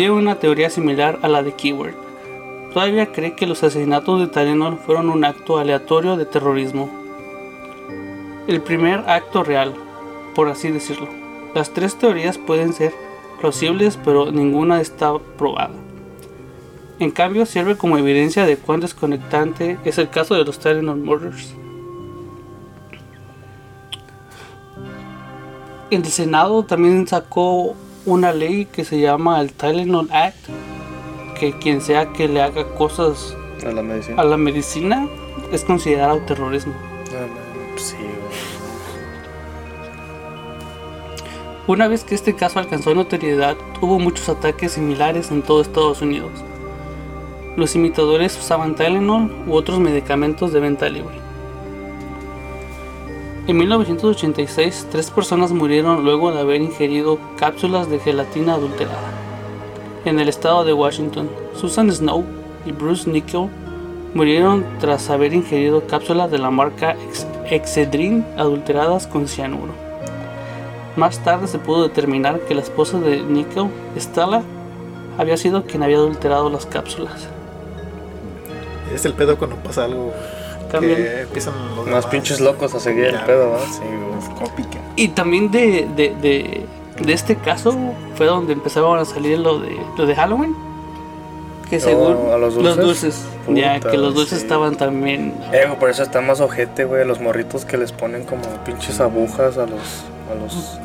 [0.00, 1.92] tiene una teoría similar a la de Keyword.
[2.72, 6.88] Todavía cree que los asesinatos de Tylenol fueron un acto aleatorio de terrorismo.
[8.46, 9.74] El primer acto real,
[10.34, 11.06] por así decirlo.
[11.54, 12.94] Las tres teorías pueden ser
[13.40, 15.74] plausibles, pero ninguna está probada.
[16.98, 21.54] En cambio, sirve como evidencia de cuán desconectante es el caso de los Tylenol Murders.
[25.90, 30.36] El Senado también sacó una ley que se llama el Tylenol Act,
[31.38, 33.36] que quien sea que le haga cosas
[33.66, 34.20] A la medicina.
[34.20, 35.08] a la medicina
[35.52, 36.72] es considerado terrorismo.
[37.76, 38.50] Sí, güey.
[41.66, 46.32] Una vez que este caso alcanzó notoriedad, hubo muchos ataques similares en todo Estados Unidos.
[47.56, 51.14] Los imitadores usaban Tylenol u otros medicamentos de venta libre.
[53.46, 59.10] En 1986, tres personas murieron luego de haber ingerido cápsulas de gelatina adulterada.
[60.04, 62.24] En el estado de Washington, Susan Snow
[62.64, 63.48] y Bruce Nickel
[64.14, 69.72] murieron tras haber ingerido cápsulas de la marca Ex- Excedrin adulteradas con cianuro.
[70.96, 74.42] Más tarde se pudo determinar que la esposa de Nickel, Stella,
[75.18, 77.26] había sido quien había adulterado las cápsulas.
[78.94, 80.12] Es el pedo cuando pasa algo
[80.70, 80.96] También.
[80.96, 83.66] que empiezan los Más pinches locos a seguir el pedo, ¿verdad?
[83.70, 84.78] Sí, güey, es cópica.
[84.96, 86.66] Y también de, de, de,
[87.00, 87.76] de este caso
[88.14, 90.54] fue donde empezaban a salir lo de, lo de Halloween.
[91.68, 92.76] Que según Oh, ¿a los dulces?
[92.76, 94.44] dulces, ya que los dulces sí.
[94.44, 95.34] estaban también.
[95.52, 97.06] Eh, güey, por eso está más ojete, güey.
[97.06, 100.04] Los morritos que les ponen como pinches agujas a los.
[100.30, 100.80] A los...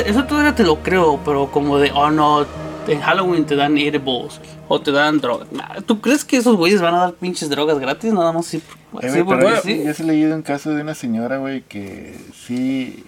[0.00, 2.44] Eso todavía te lo creo, pero como de, oh no,
[2.88, 5.50] en Halloween te dan edibles o te dan drogas.
[5.52, 8.12] Nah, ¿Tú crees que esos güeyes van a dar pinches drogas gratis?
[8.12, 8.62] Nada más sí,
[9.02, 9.82] Eh, sí, porque yo, sí.
[9.84, 13.04] yo sí he leído un caso de una señora, güey, que sí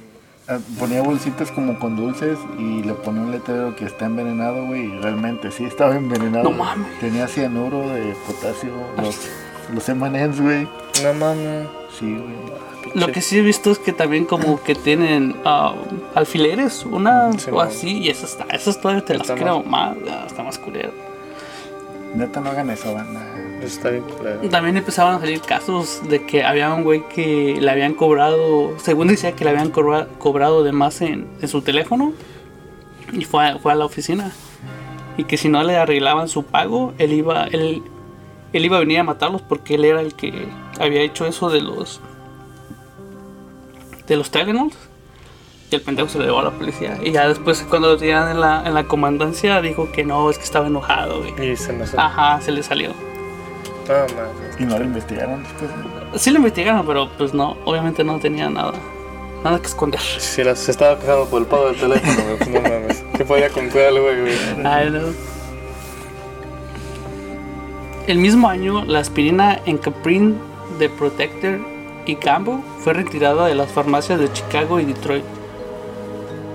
[0.48, 4.86] ah, ponía bolsitas como con dulces y le ponía un letrero que está envenenado, güey,
[4.86, 6.44] y realmente sí estaba envenenado.
[6.44, 6.98] No mames.
[7.00, 9.16] Tenía cianuro de potasio, los,
[9.74, 10.68] los M&M's, güey.
[11.02, 11.68] No mames.
[11.98, 12.67] Sí, güey.
[12.94, 15.74] Lo que sí he visto es que también como que tienen ah,
[16.14, 17.60] alfileres, una Sí, o no.
[17.60, 19.96] así, y esas, esas todavía te las creo más,
[20.26, 20.90] está más culero.
[22.14, 23.20] Neta, no hagan eso, banda.
[23.58, 24.40] Eso está bien culero.
[24.48, 29.08] También empezaban a salir casos de que había un güey que le habían cobrado, según
[29.08, 32.12] decía que le habían cobra- cobrado de más en, en su teléfono
[33.12, 34.32] y fue a, fue a la oficina
[35.16, 37.82] y que si no le arreglaban su pago, él iba, él,
[38.52, 40.48] él iba a venir a matarlos porque él era el que
[40.80, 42.00] había hecho eso de los
[44.08, 44.76] de los Tylenols.
[45.70, 46.98] Y el pendejo se lo llevó a la policía.
[47.02, 50.38] Y ya después, cuando lo tenían en la, en la comandancia, dijo que no, es
[50.38, 51.20] que estaba enojado.
[51.20, 51.52] güey.
[51.52, 52.00] Y se me salió.
[52.00, 52.92] Ajá, se le salió.
[53.88, 54.60] Mames.
[54.60, 55.70] Y no lo investigaron después.
[56.22, 58.74] Sí lo investigaron, pero pues no, obviamente no tenía nada,
[59.42, 60.00] nada que esconder.
[60.00, 62.50] Si se estaba quejando por el pago del teléfono, güey.
[62.50, 63.04] No mames.
[63.16, 64.66] Que podía comprar algo, güey.
[64.66, 65.00] Ay, no.
[68.06, 70.38] El mismo año, la aspirina Encaprin
[70.78, 71.58] de Protector
[72.08, 75.24] y Cambo fue retirada de las farmacias de Chicago y Detroit.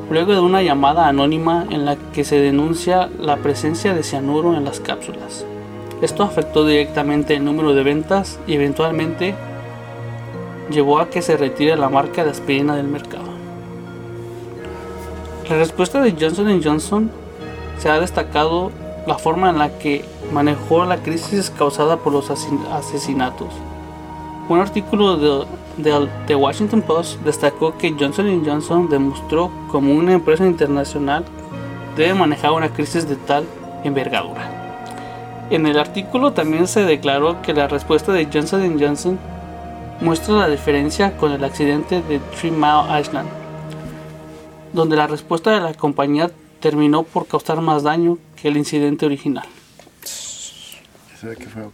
[0.09, 4.65] Luego de una llamada anónima en la que se denuncia la presencia de cianuro en
[4.65, 5.45] las cápsulas.
[6.01, 9.35] Esto afectó directamente el número de ventas y eventualmente
[10.71, 13.31] llevó a que se retire la marca de aspirina del mercado.
[15.47, 17.11] La respuesta de Johnson Johnson
[17.77, 18.71] se ha destacado
[19.05, 23.53] la forma en la que manejó la crisis causada por los asesinatos.
[24.49, 25.45] Un artículo
[25.77, 31.23] de, The Washington Post destacó que Johnson Johnson demostró como una empresa internacional
[31.95, 33.45] debe manejar una crisis de tal
[33.83, 34.49] envergadura.
[35.49, 39.17] En el artículo también se declaró que la respuesta de Johnson Johnson
[40.01, 43.29] muestra la diferencia con el accidente de Three Mile Island,
[44.73, 49.45] donde la respuesta de la compañía terminó por causar más daño que el incidente original.
[50.03, 51.71] ¿Eso de qué fue o?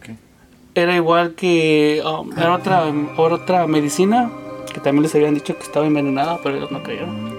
[0.74, 2.84] Era igual que um, era otra,
[3.16, 4.30] otra medicina
[4.72, 7.34] que también les habían dicho que estaba envenenada, pero ellos no creyeron.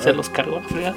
[0.00, 0.96] Se los cargó la fregada.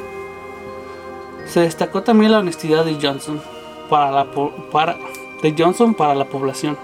[1.46, 3.42] Se destacó también la honestidad de Johnson
[3.90, 4.28] para la
[4.72, 4.98] para
[5.42, 6.78] de Johnson para la población.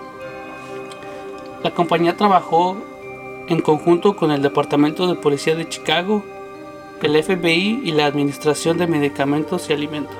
[1.63, 2.77] La compañía trabajó
[3.47, 6.23] en conjunto con el Departamento de Policía de Chicago,
[7.01, 10.15] el FBI y la Administración de Medicamentos y Alimentos.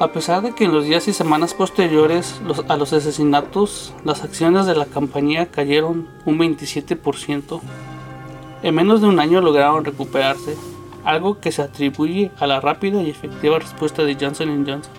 [0.00, 4.64] A pesar de que en los días y semanas posteriores a los asesinatos, las acciones
[4.64, 7.60] de la compañía cayeron un 27%,
[8.62, 10.56] en menos de un año lograron recuperarse,
[11.04, 14.90] algo que se atribuye a la rápida y efectiva respuesta de Johnson Johnson.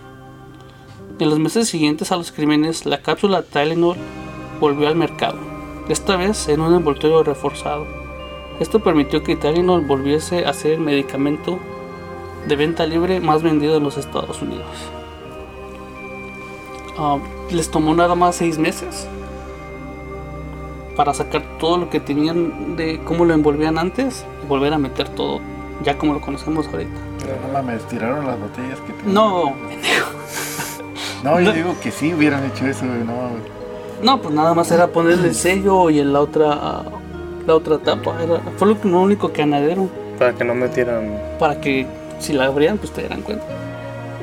[1.17, 3.97] En los meses siguientes a los crímenes, la cápsula Tylenol
[4.59, 5.39] volvió al mercado,
[5.89, 7.87] esta vez en un envoltorio reforzado.
[8.59, 11.57] Esto permitió que Tylenol volviese a ser el medicamento
[12.47, 14.65] de venta libre más vendido en los Estados Unidos.
[16.97, 17.17] Ah,
[17.51, 19.08] les tomó nada más seis meses
[20.95, 25.08] para sacar todo lo que tenían de cómo lo envolvían antes y volver a meter
[25.10, 25.39] todo
[25.84, 26.91] ya como lo conocemos ahorita.
[27.47, 29.13] No mames, tiraron las botellas que tenían.
[29.13, 29.54] No,
[31.23, 31.54] No, yo No.
[31.54, 33.30] digo que sí hubieran hecho eso, no.
[34.04, 36.84] no, pues nada más era ponerle el sello y en la otra
[37.47, 38.21] la otra tapa.
[38.21, 41.19] Era, fue lo, lo único que añadieron Para que no metieran.
[41.39, 41.88] para que
[42.21, 43.45] si la abrían pues te dieran cuenta.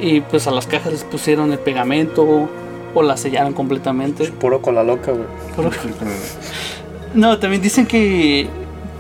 [0.01, 2.49] Y pues a las cajas les pusieron el pegamento
[2.95, 4.31] o la sellaron completamente.
[4.33, 5.25] Puro con la loca, güey.
[7.15, 8.49] No, también dicen que,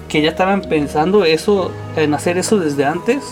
[0.08, 3.22] que ya estaban pensando eso, en hacer eso desde antes.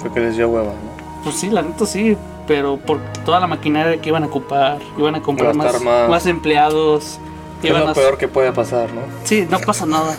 [0.00, 1.22] Porque les dio hueva, ¿no?
[1.24, 5.14] Pues sí, la neta sí, pero por toda la maquinaria que iban a ocupar, iban
[5.14, 6.08] a comprar más, más.
[6.08, 7.18] más empleados.
[7.60, 9.02] Que es iban lo a- peor que puede pasar, ¿no?
[9.24, 10.16] Sí, no pasa nada.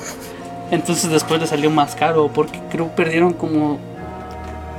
[0.71, 3.77] Entonces después le salió más caro porque creo perdieron como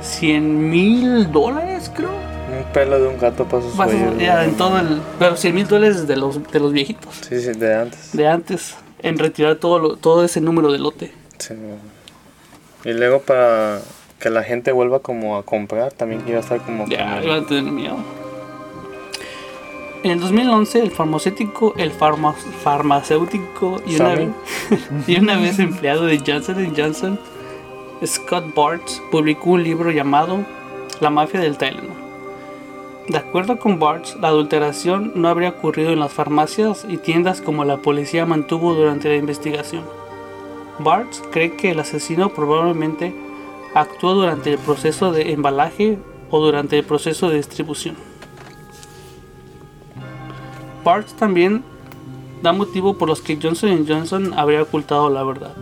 [0.05, 2.09] 100 mil dólares, creo.
[2.09, 5.01] Un pelo de un gato pasa su en todo el...
[5.19, 8.11] Pero 100 mil dólares de los, de los viejitos, Sí, sí, de antes.
[8.15, 11.11] de antes, en retirar todo, lo- todo ese número de lote.
[11.39, 11.53] Sí.
[12.85, 13.79] Y luego para
[14.19, 16.87] que la gente vuelva como a comprar, también iba a estar como...
[16.87, 17.97] Ya, iban a tener miedo.
[20.03, 24.29] En el 2011, el farmacéutico, el farma- farmacéutico y una, vez,
[25.07, 27.19] y una vez empleado de Johnson Johnson,
[28.05, 30.45] Scott Bartz, publicó un libro llamado
[30.99, 31.95] La mafia del Tylenol.
[33.07, 37.63] De acuerdo con Bartz, la adulteración no habría ocurrido en las farmacias y tiendas como
[37.63, 39.83] la policía mantuvo durante la investigación.
[40.79, 43.15] Bartz cree que el asesino probablemente
[43.73, 45.99] actuó durante el proceso de embalaje
[46.31, 47.95] o durante el proceso de distribución.
[50.83, 51.63] Bartz también
[52.41, 55.55] da motivo por los que Johnson Johnson habría ocultado la verdad.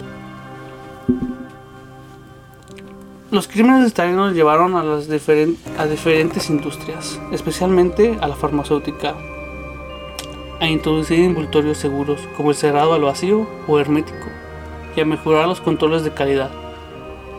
[3.33, 9.15] Los crímenes de Tylenol llevaron a, las diferen- a diferentes industrias, especialmente a la farmacéutica,
[10.59, 14.27] a introducir envoltorios seguros como el cerrado al vacío o hermético
[14.95, 16.51] y a mejorar los controles de calidad.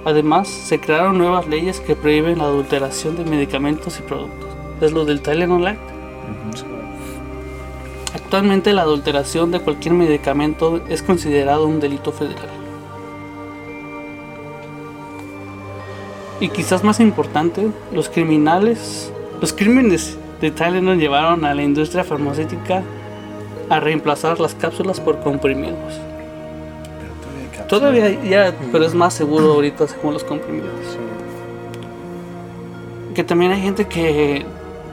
[0.05, 4.51] Además, se crearon nuevas leyes que prohíben la adulteración de medicamentos y productos.
[4.81, 5.81] Es lo del Tylenol Act.
[8.17, 12.54] Actualmente la adulteración de cualquier medicamento es considerado un delito federal.
[16.45, 22.83] Y quizás más importante, los criminales, los crímenes de Tylenol llevaron a la industria farmacéutica
[23.71, 25.99] a reemplazar las cápsulas por comprimidos.
[27.67, 30.99] Todavía ya, pero es más seguro ahorita según los comprimidos.
[33.15, 34.45] Que también hay gente que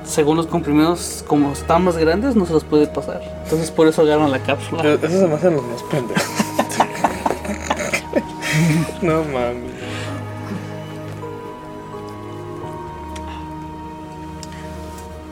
[0.05, 3.21] según los comprimidos, como están más grandes, no se los puede pasar.
[3.43, 4.83] Entonces por eso agarran la cápsula.
[4.83, 6.23] Eso se me hacen los más pendejos.
[9.01, 9.80] no mami.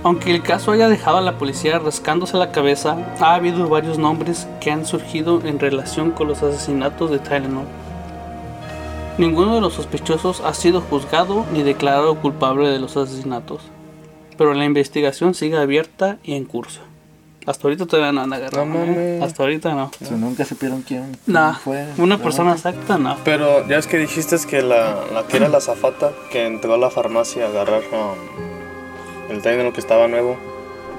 [0.03, 4.47] Aunque el caso haya dejado a la policía rascándose la cabeza, ha habido varios nombres
[4.61, 7.65] que han surgido en relación con los asesinatos de Tylenol.
[9.17, 13.61] Ninguno de los sospechosos ha sido juzgado ni declarado culpable de los asesinatos,
[14.37, 16.79] pero la investigación sigue abierta y en curso.
[17.45, 18.65] Hasta ahorita todavía no han agarrado.
[18.65, 18.85] No ¿eh?
[18.87, 19.23] mames.
[19.23, 19.91] Hasta ahorita no.
[19.99, 21.85] Sea, nunca supieron quién, quién No, fue.
[21.97, 23.17] una persona exacta no.
[23.25, 26.77] Pero ya es que dijiste que la, la que era la zafata que entró a
[26.77, 28.48] la farmacia a agarrar um,
[29.29, 30.37] el Tylenol que estaba nuevo.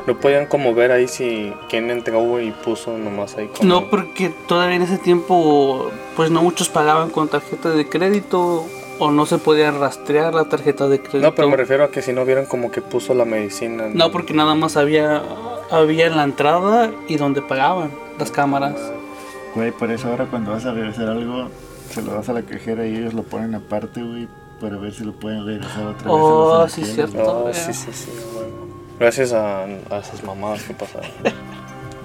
[0.07, 3.69] No podían como ver ahí si quién entregó y puso nomás ahí como...
[3.69, 8.65] No, porque todavía en ese tiempo, pues no muchos pagaban con tarjeta de crédito
[8.99, 11.21] o no se podía rastrear la tarjeta de crédito.
[11.21, 13.89] No, pero me refiero a que si no vieran como que puso la medicina.
[13.93, 15.23] No, porque nada más había,
[15.71, 18.77] había en la entrada y donde pagaban las cámaras.
[19.55, 21.49] Güey, por eso ahora cuando vas a regresar algo,
[21.91, 24.29] se lo das a la cajera y ellos lo ponen aparte, güey,
[24.61, 26.07] para ver si lo pueden regresar otra vez.
[26.07, 27.45] a Oh, los sí, cierto.
[27.47, 28.11] Oh, sí, sí, sí.
[28.35, 28.49] bueno.
[28.99, 31.11] Gracias a, a esas mamadas que pasaron.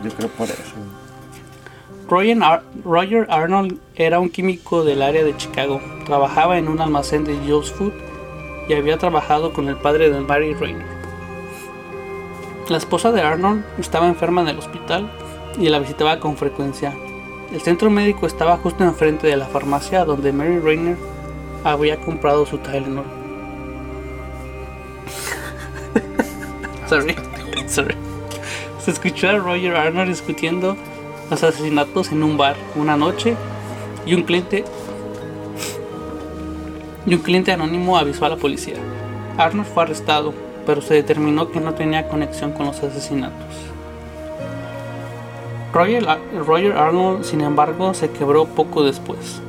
[0.04, 0.56] Yo creo por eso.
[2.08, 5.82] Roger, Ar- Roger Arnold era un químico del área de Chicago.
[6.06, 7.94] Trabajaba en un almacén de Joe's Food
[8.70, 10.86] y había trabajado con el padre de Mary Rayner.
[12.70, 15.12] La esposa de Arnold estaba enferma en el hospital
[15.60, 16.94] y la visitaba con frecuencia.
[17.52, 20.98] El centro médico estaba justo enfrente de la farmacia donde Mary Rayner
[21.66, 23.06] había comprado su Tylenol.
[26.88, 27.16] sorry,
[27.68, 27.96] sorry.
[28.80, 30.78] Se escuchó a Roger Arnold discutiendo
[31.30, 33.36] los asesinatos en un bar una noche
[34.06, 34.64] y un cliente
[37.08, 38.78] y un cliente anónimo avisó a la policía.
[39.38, 40.34] Arnold fue arrestado,
[40.66, 43.56] pero se determinó que no tenía conexión con los asesinatos.
[45.74, 46.06] Roger,
[46.46, 49.42] Roger Arnold, sin embargo, se quebró poco después.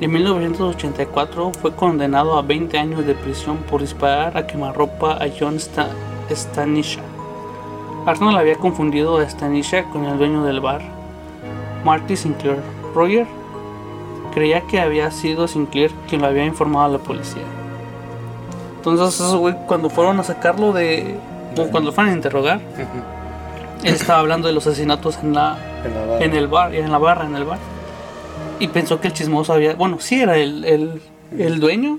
[0.00, 5.56] En 1984 fue condenado a 20 años de prisión por disparar a quemarropa a John
[5.60, 5.88] Sta-
[6.30, 7.00] Stanisha.
[8.06, 10.82] Arnold había confundido a Stanisha con el dueño del bar,
[11.84, 12.58] Marty Sinclair.
[12.94, 13.26] Roger
[14.34, 17.42] creía que había sido Sinclair quien lo había informado a la policía.
[18.76, 21.16] Entonces, esos güey, cuando fueron a sacarlo de.
[21.56, 22.60] o cuando lo fueron a interrogar,
[23.82, 26.24] él estaba hablando de los asesinatos en la, En la barra.
[26.24, 27.58] en el bar, en la barra, en el bar.
[28.64, 29.74] Y pensó que el chismoso había.
[29.74, 31.02] Bueno, sí era el, el,
[31.38, 31.98] el dueño,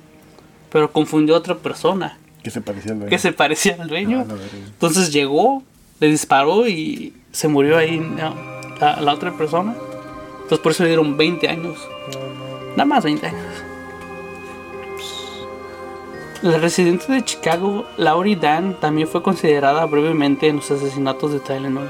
[0.72, 3.10] pero confundió a otra persona Que se parecía al dueño.
[3.10, 4.26] que se parecía al dueño.
[4.28, 4.34] Ah.
[4.68, 5.64] Entonces llegó,
[6.00, 8.00] le disparó y se murió ahí
[8.80, 9.76] la, la otra persona.
[10.36, 11.78] Entonces por eso le dieron 20 años.
[12.72, 13.46] Nada más 20 años.
[16.42, 21.90] La residente de Chicago, Laurie Dan, también fue considerada brevemente en los asesinatos de Tylenol.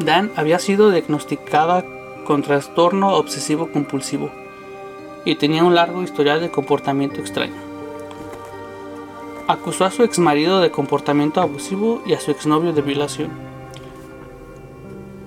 [0.00, 1.84] Dan había sido diagnosticada
[2.24, 4.30] con trastorno obsesivo compulsivo
[5.24, 7.54] y tenía un largo historial de comportamiento extraño.
[9.48, 13.30] Acusó a su exmarido de comportamiento abusivo y a su exnovio de violación.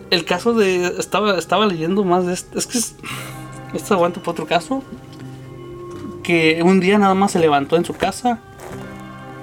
[0.10, 0.88] El caso de.
[1.00, 2.58] Estaba, estaba leyendo más de esto.
[2.58, 2.96] Es que es-
[3.74, 4.84] esto aguanta por otro caso.
[6.24, 8.40] Que un día nada más se levantó en su casa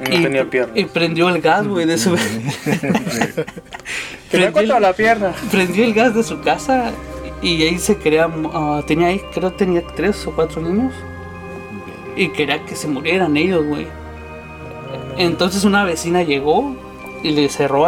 [0.01, 0.73] No tenía pierna.
[0.79, 2.11] y prendió el gas, güey, de su.
[4.31, 5.35] Prendió, la pierna.
[5.51, 6.93] prendió el gas de su casa
[7.43, 8.29] y ahí se quería.
[8.53, 10.93] ah, tenía ahí, creo tenía tres o cuatro niños.
[12.17, 13.87] Y quería que se murieran ellos, güey.
[15.17, 16.75] Entonces una vecina llegó
[17.23, 17.87] y le cerró,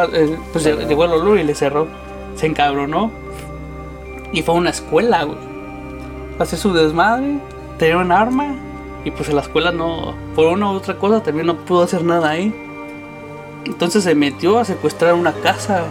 [0.53, 1.87] pues llegó el olor y le cerró.
[2.37, 3.11] Se encabronó.
[4.33, 5.39] Y fue a una escuela, güey.
[6.39, 7.39] Hacía su desmadre,
[7.79, 8.55] tenía un arma.
[9.05, 12.05] Y pues en la escuela no, por una u otra cosa también no pudo hacer
[12.05, 12.55] nada ahí.
[13.65, 15.83] Entonces se metió a secuestrar una casa.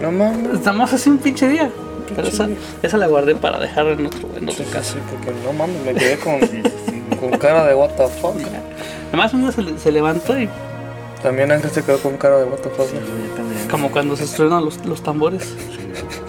[0.00, 0.60] No mames.
[0.60, 1.70] Nada más así un pinche día.
[2.14, 2.48] Pero esa,
[2.82, 4.94] esa la guardé para dejar en otro, en otra casa.
[4.94, 6.40] Sí, porque no mames, me quedé con,
[7.18, 8.36] con cara de what the fuck.
[9.08, 10.48] Además un día se, se levantó y
[11.22, 12.86] También Ángel se quedó con cara de what the fuck.
[12.88, 12.96] Sí,
[13.70, 15.42] como cuando se estrenan los, los tambores.
[15.44, 15.78] Sí.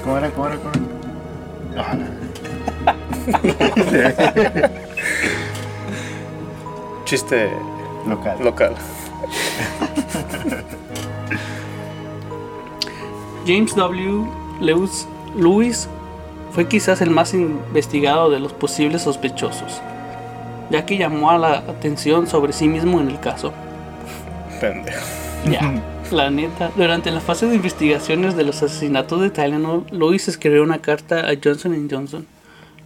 [0.04, 0.30] ¿Cómo era?
[0.32, 0.58] ¿Cómo era?
[0.58, 0.84] ¿Cómo era?
[1.76, 1.98] Ah,
[7.06, 7.50] Chiste
[8.08, 8.38] local.
[8.44, 8.76] local.
[13.46, 14.26] James W.
[14.62, 15.88] Lewis, Lewis
[16.52, 19.82] fue quizás el más investigado de los posibles sospechosos,
[20.70, 23.54] ya que llamó a la atención sobre sí mismo en el caso.
[24.62, 25.04] Pendejo.
[25.50, 25.74] Ya,
[26.12, 26.72] la neta.
[26.76, 31.34] Durante la fase de investigaciones de los asesinatos de Tylenol, Lewis escribió una carta a
[31.44, 32.28] Johnson Johnson,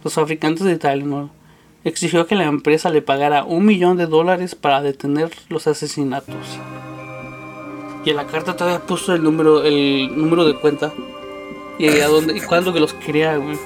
[0.02, 1.30] los fabricantes de Tylenol,
[1.84, 6.58] exigió que la empresa le pagara un millón de dólares para detener los asesinatos.
[8.04, 10.92] Y en la carta todavía puso el número, el número de cuenta
[11.78, 13.58] y a dónde y cuándo que los quería, güey.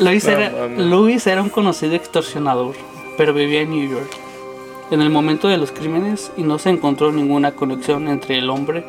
[0.00, 0.86] Luis, No era, mames.
[0.86, 2.74] Luis era un conocido extorsionador,
[3.16, 4.28] pero vivía en New York
[4.90, 8.84] en el momento de los crímenes y no se encontró ninguna conexión entre el hombre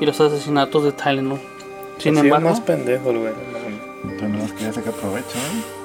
[0.00, 1.40] y los asesinatos de Tylenol.
[1.98, 3.32] Sin embargo, más pendejo, el güey.
[3.32, 4.18] no mames.
[4.18, 5.80] Tú no quería sacar provecho, ¿eh?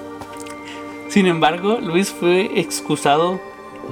[1.09, 3.39] sin embargo, Luis fue excusado,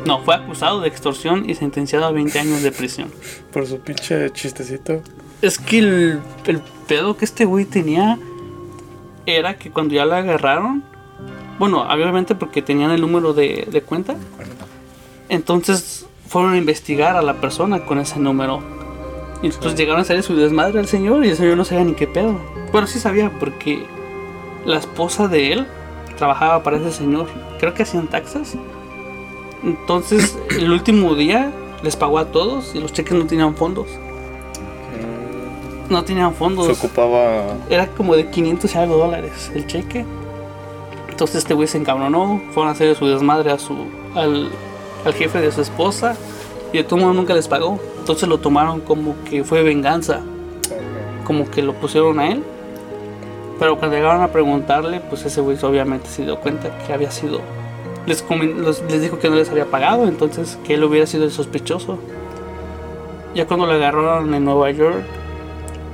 [0.05, 3.11] no, fue acusado de extorsión y sentenciado a 20 años de prisión.
[3.51, 5.01] Por su pinche chistecito.
[5.43, 8.17] Es que el, el pedo que este güey tenía
[9.25, 10.85] era que cuando ya la agarraron,
[11.59, 14.15] bueno, obviamente porque tenían el número de, de cuenta,
[15.27, 18.63] entonces fueron a investigar a la persona con ese número.
[19.41, 21.93] Y entonces llegaron a salir su desmadre al señor y el señor no sabía ni
[21.93, 22.39] qué pedo.
[22.71, 23.85] Bueno, sí sabía porque
[24.65, 25.67] la esposa de él
[26.17, 27.27] trabajaba para ese señor.
[27.59, 28.55] Creo que hacían taxas.
[29.61, 31.51] Entonces, el último día
[31.83, 33.89] les pagó a todos y los cheques no tenían fondos.
[35.89, 36.65] No tenían fondos.
[36.65, 37.55] Se ocupaba.
[37.69, 40.05] Era como de 500 y algo dólares el cheque.
[41.09, 43.75] Entonces este güey se encabronó, fueron a hacer su desmadre a su,
[44.15, 44.49] al,
[45.05, 46.15] al jefe de su esposa
[46.71, 47.79] y de todo modo nunca les pagó.
[47.99, 50.21] Entonces lo tomaron como que fue venganza,
[51.23, 52.43] como que lo pusieron a él.
[53.59, 57.39] Pero cuando llegaron a preguntarle, pues ese güey obviamente se dio cuenta que había sido...
[58.05, 58.25] Les,
[58.89, 61.99] les dijo que no les había pagado, entonces que él hubiera sido el sospechoso.
[63.35, 65.03] Ya cuando lo agarraron en Nueva York,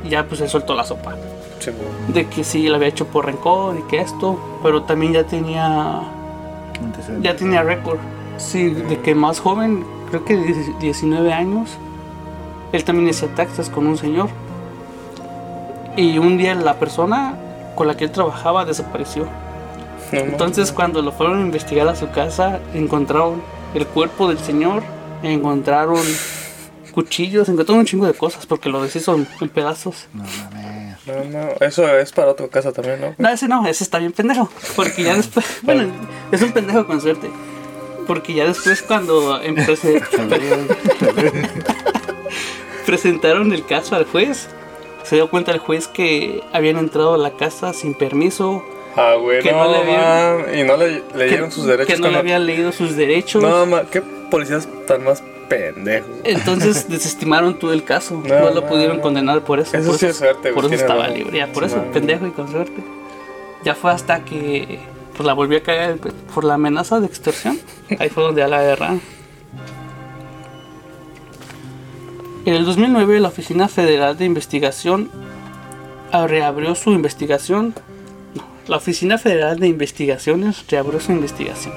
[0.07, 1.15] ya pues él soltó la sopa
[1.59, 1.71] Sí,
[2.07, 6.01] de que sí lo había hecho por rencor y que esto, pero también ya tenía
[7.21, 7.99] ya tenía récord.
[8.37, 11.71] Sí, de que más joven, creo que de 19 años,
[12.71, 14.29] él también hacía taxas con un señor.
[15.97, 17.35] Y un día la persona
[17.75, 19.25] con la que él trabajaba desapareció.
[20.13, 20.25] No, no.
[20.25, 23.41] Entonces cuando lo fueron a investigar a su casa, encontraron
[23.73, 24.83] el cuerpo del señor,
[25.21, 25.99] encontraron
[27.03, 30.07] cuchillos, encontraron un chingo de cosas porque lo deshizo en- en pedazos.
[30.13, 30.97] No mames.
[31.07, 33.15] No, no, eso es para otra casa también, ¿no?
[33.17, 34.49] No, ese no, ese está bien pendejo.
[34.75, 35.45] Porque ya después.
[35.63, 35.87] Bueno,
[36.31, 37.29] es un pendejo con suerte.
[38.05, 40.01] Porque ya después, cuando empecé-
[42.85, 44.47] presentaron el caso al juez,
[45.03, 48.63] se dio cuenta el juez que habían entrado a la casa sin permiso.
[48.95, 51.95] Ah, güey, Que no, no le habían- Y no le leyeron que, sus derechos.
[51.95, 53.41] que no le habían leído sus derechos.
[53.41, 56.09] No, ma, qué policías tan más pendejos.
[56.23, 58.21] Entonces desestimaron todo el caso.
[58.25, 58.67] No, No, lo no.
[58.67, 59.75] pudieron condenar por eso.
[59.75, 61.37] Eso por sí es suerte, Por eso estaba libre.
[61.37, 62.81] Ya, por Sí, eso, pendejo y con suerte.
[63.65, 64.79] Ya fue hasta que
[65.17, 65.97] pues, la volvió a caer
[66.33, 67.59] por la amenaza de extorsión.
[67.99, 69.01] Ahí fue donde ya la agarraron.
[72.45, 75.09] En el 2009 la Oficina Federal de Investigación
[76.11, 77.75] reabrió su investigación.
[78.33, 81.73] No, la Oficina Federal de Investigaciones reabrió su investigación.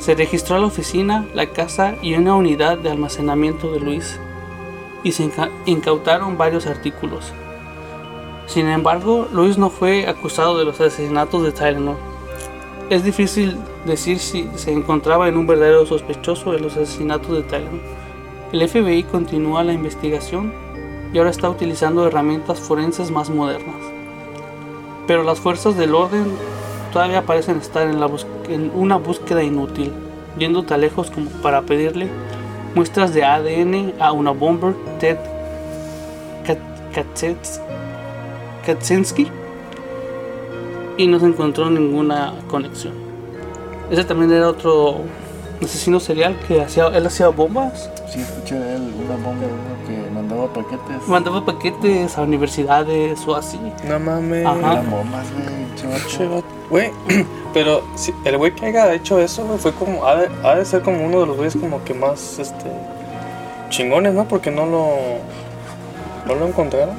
[0.00, 4.18] Se registró la oficina, la casa y una unidad de almacenamiento de Luis
[5.04, 7.32] y se inca- incautaron varios artículos.
[8.46, 11.96] Sin embargo, Luis no fue acusado de los asesinatos de Tylenol.
[12.88, 17.80] Es difícil decir si se encontraba en un verdadero sospechoso de los asesinatos de Tylenol.
[18.52, 20.52] El FBI continúa la investigación
[21.12, 23.76] y ahora está utilizando herramientas forenses más modernas.
[25.06, 26.24] Pero las fuerzas del orden
[26.92, 28.08] todavía parecen estar en, la
[28.74, 29.92] una búsqueda inútil,
[30.38, 32.08] yendo tan lejos como para pedirle
[32.74, 35.18] muestras de ADN a una bomber Ted
[38.64, 39.28] Kaczynski
[40.96, 42.94] y no se encontró ninguna conexión.
[43.90, 45.00] Ese también era otro
[45.62, 49.46] asesino serial que hacía, él hacía bombas, Sí, escuché de él una bomba
[50.30, 51.08] mandaba paquetes.
[51.08, 53.58] mandaba paquetes a universidades o así.
[53.86, 54.46] No mames.
[54.46, 54.82] Ajá.
[56.70, 56.90] Güey.
[57.54, 60.06] pero si el güey que haya hecho eso, güey, fue como.
[60.06, 62.70] Ha de, ha de ser como uno de los güeyes como que más, este.
[63.68, 64.26] chingones, ¿no?
[64.26, 64.88] Porque no lo.
[66.26, 66.94] No lo encontraron.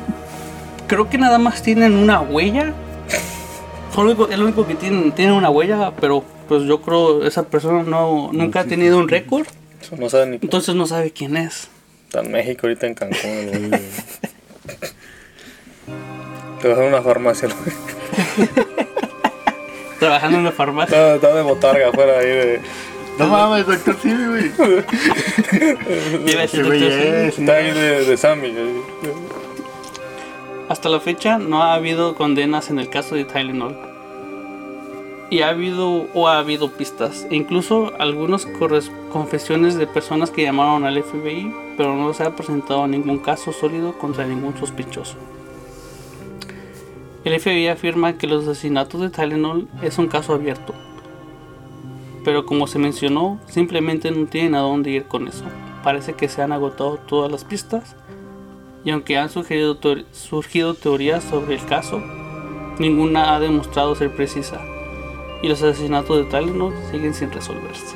[0.88, 2.74] Creo que nada más tienen una huella.
[3.92, 7.26] Fue lo único- es lo único que tienen, tienen una huella, pero pues yo creo
[7.26, 9.46] esa persona no nunca ha tenido un récord,
[9.98, 10.36] no ni.
[10.36, 11.70] entonces no sabe quién es.
[12.12, 13.82] Está en México ahorita en Cancún, güey.
[16.62, 18.48] Te vas a una farmacia, güey.
[20.00, 20.98] Trabajando en la farmacia.
[20.98, 22.60] Está, está de botarga afuera ahí de.
[23.18, 24.44] No mames, doctor Simi, güey.
[26.30, 26.92] Iba a decir, doctor.
[26.92, 28.54] Está ahí de, de Sammy.
[30.68, 33.91] Hasta la fecha no ha habido condenas en el caso de Tylenol.
[35.32, 40.84] Y ha habido o ha habido pistas, e incluso algunas confesiones de personas que llamaron
[40.84, 45.16] al FBI, pero no se ha presentado ningún caso sólido contra ningún sospechoso.
[47.24, 50.74] El FBI afirma que los asesinatos de Tylenol es un caso abierto.
[52.26, 55.46] Pero como se mencionó, simplemente no tienen a dónde ir con eso.
[55.82, 57.96] Parece que se han agotado todas las pistas.
[58.84, 59.78] Y aunque han surgido
[60.74, 62.02] teorías sobre el caso,
[62.80, 64.60] ninguna ha demostrado ser precisa.
[65.42, 67.96] Y los asesinatos de Tylenol siguen sin resolverse.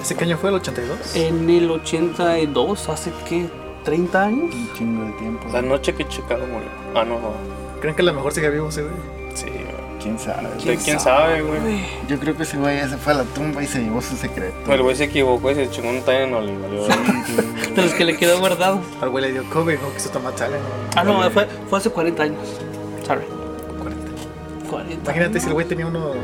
[0.00, 0.50] ¿Ese qué año fue?
[0.50, 1.16] ¿El 82?
[1.16, 3.48] En el 82, hace que
[3.84, 4.54] 30 años.
[4.54, 5.48] Un chingo de tiempo.
[5.52, 6.68] La noche que Chicago murió.
[6.94, 7.32] Ah, no, no.
[7.80, 8.94] ¿Creen que a lo mejor sigue vivo ese güey?
[9.34, 9.80] Sí, güey.
[10.02, 10.48] ¿Quién sabe?
[10.64, 11.60] ¿De quién sabe, güey?
[12.08, 14.16] Yo creo que ese güey ya se fue a la tumba y se llevó su
[14.16, 14.72] secreto.
[14.72, 16.86] El güey se equivocó y se chingó un Tylenol y valió.
[17.74, 18.80] De los que le quedó guardado.
[19.02, 20.64] Al güey le dio COVID, no quiso tomar chale, ¿no?
[20.96, 22.38] Ah, no, fue, fue hace 40 años.
[23.06, 23.24] Sorry.
[24.70, 25.02] 40.
[25.04, 25.10] 40.
[25.10, 26.16] Imagínate si el güey tenía unos,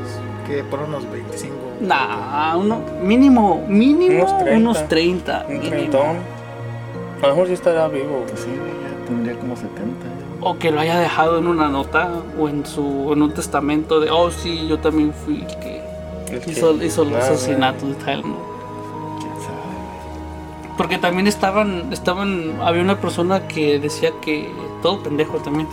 [0.46, 1.54] que por unos 25.
[1.80, 4.88] Nah, uno, mínimo, mínimo Unos unos 30.
[4.88, 5.44] 30.
[5.48, 5.70] Un mínimo.
[5.70, 6.16] treintón.
[7.22, 8.24] A lo mejor sí estará vivo.
[8.28, 9.80] Pues sí, güey, ya tendría como 70.
[10.06, 10.46] ya.
[10.46, 14.10] O que lo haya dejado en una nota o en su en un testamento de,
[14.10, 15.82] oh sí, yo también fui el que
[16.30, 18.36] El que- hizo, hizo los asesinatos de Tylenol.
[19.18, 20.76] ¿Quién sabe?
[20.76, 24.50] Porque también estaban, estaban, había una persona que decía que,
[24.82, 25.66] todo pendejo también,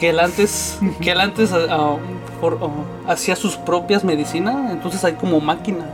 [0.00, 1.96] que él antes, que él antes ah, ah,
[2.40, 5.86] por- ah, hacía sus propias medicinas, entonces hay como máquinas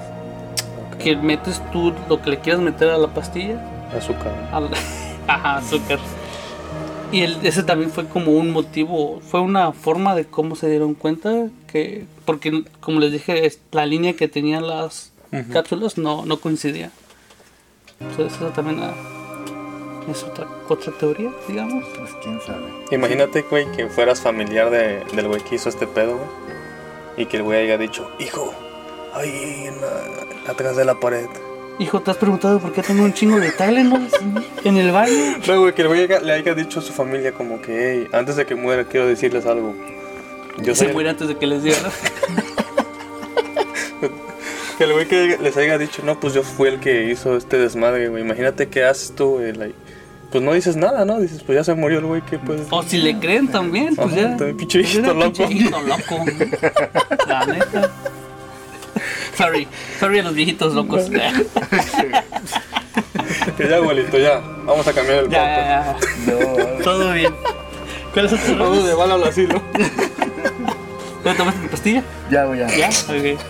[1.02, 3.61] que metes tú lo que le quieras meter a la pastilla,
[3.96, 4.32] Azúcar.
[4.52, 4.70] al,
[5.26, 5.98] ajá, azúcar.
[7.12, 10.94] Y el- ese también fue como un motivo, fue una forma de cómo se dieron
[10.94, 15.12] cuenta que, porque como les dije, la línea que tenían las
[15.52, 16.90] cápsulas no, no coincidía.
[18.00, 18.80] Entonces eso también
[20.12, 21.84] es otra, otra teoría, digamos.
[21.96, 22.64] Pues quién sabe.
[22.90, 26.28] Imagínate, güey, que fueras familiar de, del güey que hizo este pedo, güey.
[27.18, 28.52] Y que el güey haya dicho, hijo,
[29.14, 31.26] ahí en la, atrás de la pared.
[31.78, 34.09] Hijo, ¿te has preguntado por qué tengo un chingo de Tylenol
[34.64, 35.36] en el baño?
[35.46, 38.36] No, güey, que el güey le haya dicho a su familia como que, hey, antes
[38.36, 39.74] de que muera quiero decirles algo.
[40.62, 41.76] Yo Se muere antes de que les diga.
[41.82, 41.90] ¿no?
[44.78, 47.59] Que el güey que les haya dicho, no, pues yo fui el que hizo este
[47.59, 48.22] desmadre, güey.
[48.22, 49.52] Imagínate qué haces tú, güey.
[49.54, 49.74] like,
[50.37, 51.18] pues no dices nada, ¿no?
[51.18, 54.09] Dices, pues ya se murió el güey, ¿qué puedes O si le creen también, pues
[54.09, 54.37] Ajá, ya.
[54.37, 55.49] también pinche viejito loco.
[55.49, 56.24] viejito loco.
[57.26, 57.91] La neta.
[59.34, 59.66] Sorry,
[59.99, 61.09] sorry a los viejitos locos.
[61.11, 61.32] ya,
[63.57, 64.43] Que ya, abuelito, ya.
[64.66, 65.97] Vamos a cambiar el ya, ya.
[66.26, 67.34] No, Todo bien.
[68.12, 69.62] ¿Cuáles son tus Vamos de bala al asilo.
[71.24, 72.03] ¿Ya tomaste tu pastilla?
[72.30, 72.66] ya, güey, ya.
[72.76, 73.41] Ya, ok.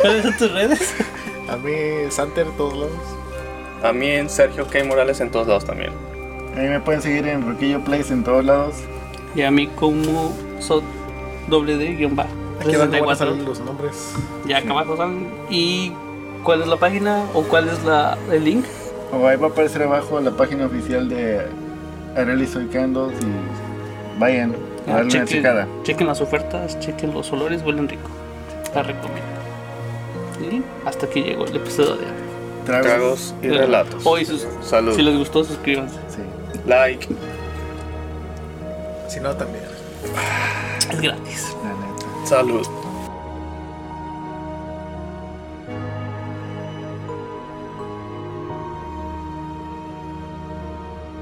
[0.00, 0.94] ¿Cuáles son tus redes?
[1.48, 1.72] A mí,
[2.10, 2.92] Santer, todos lados.
[3.82, 4.84] A mí en Sergio K.
[4.84, 5.90] Morales en todos lados también.
[6.58, 8.74] A mí me pueden seguir en Roquillo Place en todos lados.
[9.36, 10.82] Y a mí como so
[11.48, 12.30] doble D guion bajo.
[12.60, 13.26] Aquí abajo van a 64.
[13.26, 14.14] salir los nombres.
[14.46, 15.28] Ya acá abajo salen.
[15.50, 15.92] ¿Y
[16.42, 18.64] cuál es la página o cuál es la, el link?
[19.12, 21.46] O ahí va a aparecer abajo la página oficial de
[22.16, 25.68] Arely Soy Candles y vayan a Ah, darle una checada.
[25.84, 28.08] chequen las ofertas, chequen los olores, huelen rico.
[28.74, 29.28] La recomiendo.
[30.50, 32.12] Y hasta aquí llegó el episodio de hoy.
[32.64, 32.86] Tragos.
[32.86, 34.02] Tragos y relatos.
[34.06, 34.94] Hoy, sus- Salud.
[34.96, 35.96] si les gustó, suscríbanse.
[36.08, 36.22] Sí.
[36.68, 37.08] Like.
[39.08, 39.64] Si no, también.
[40.90, 41.56] Es gratis.
[41.64, 42.26] La neta.
[42.26, 42.87] Salud.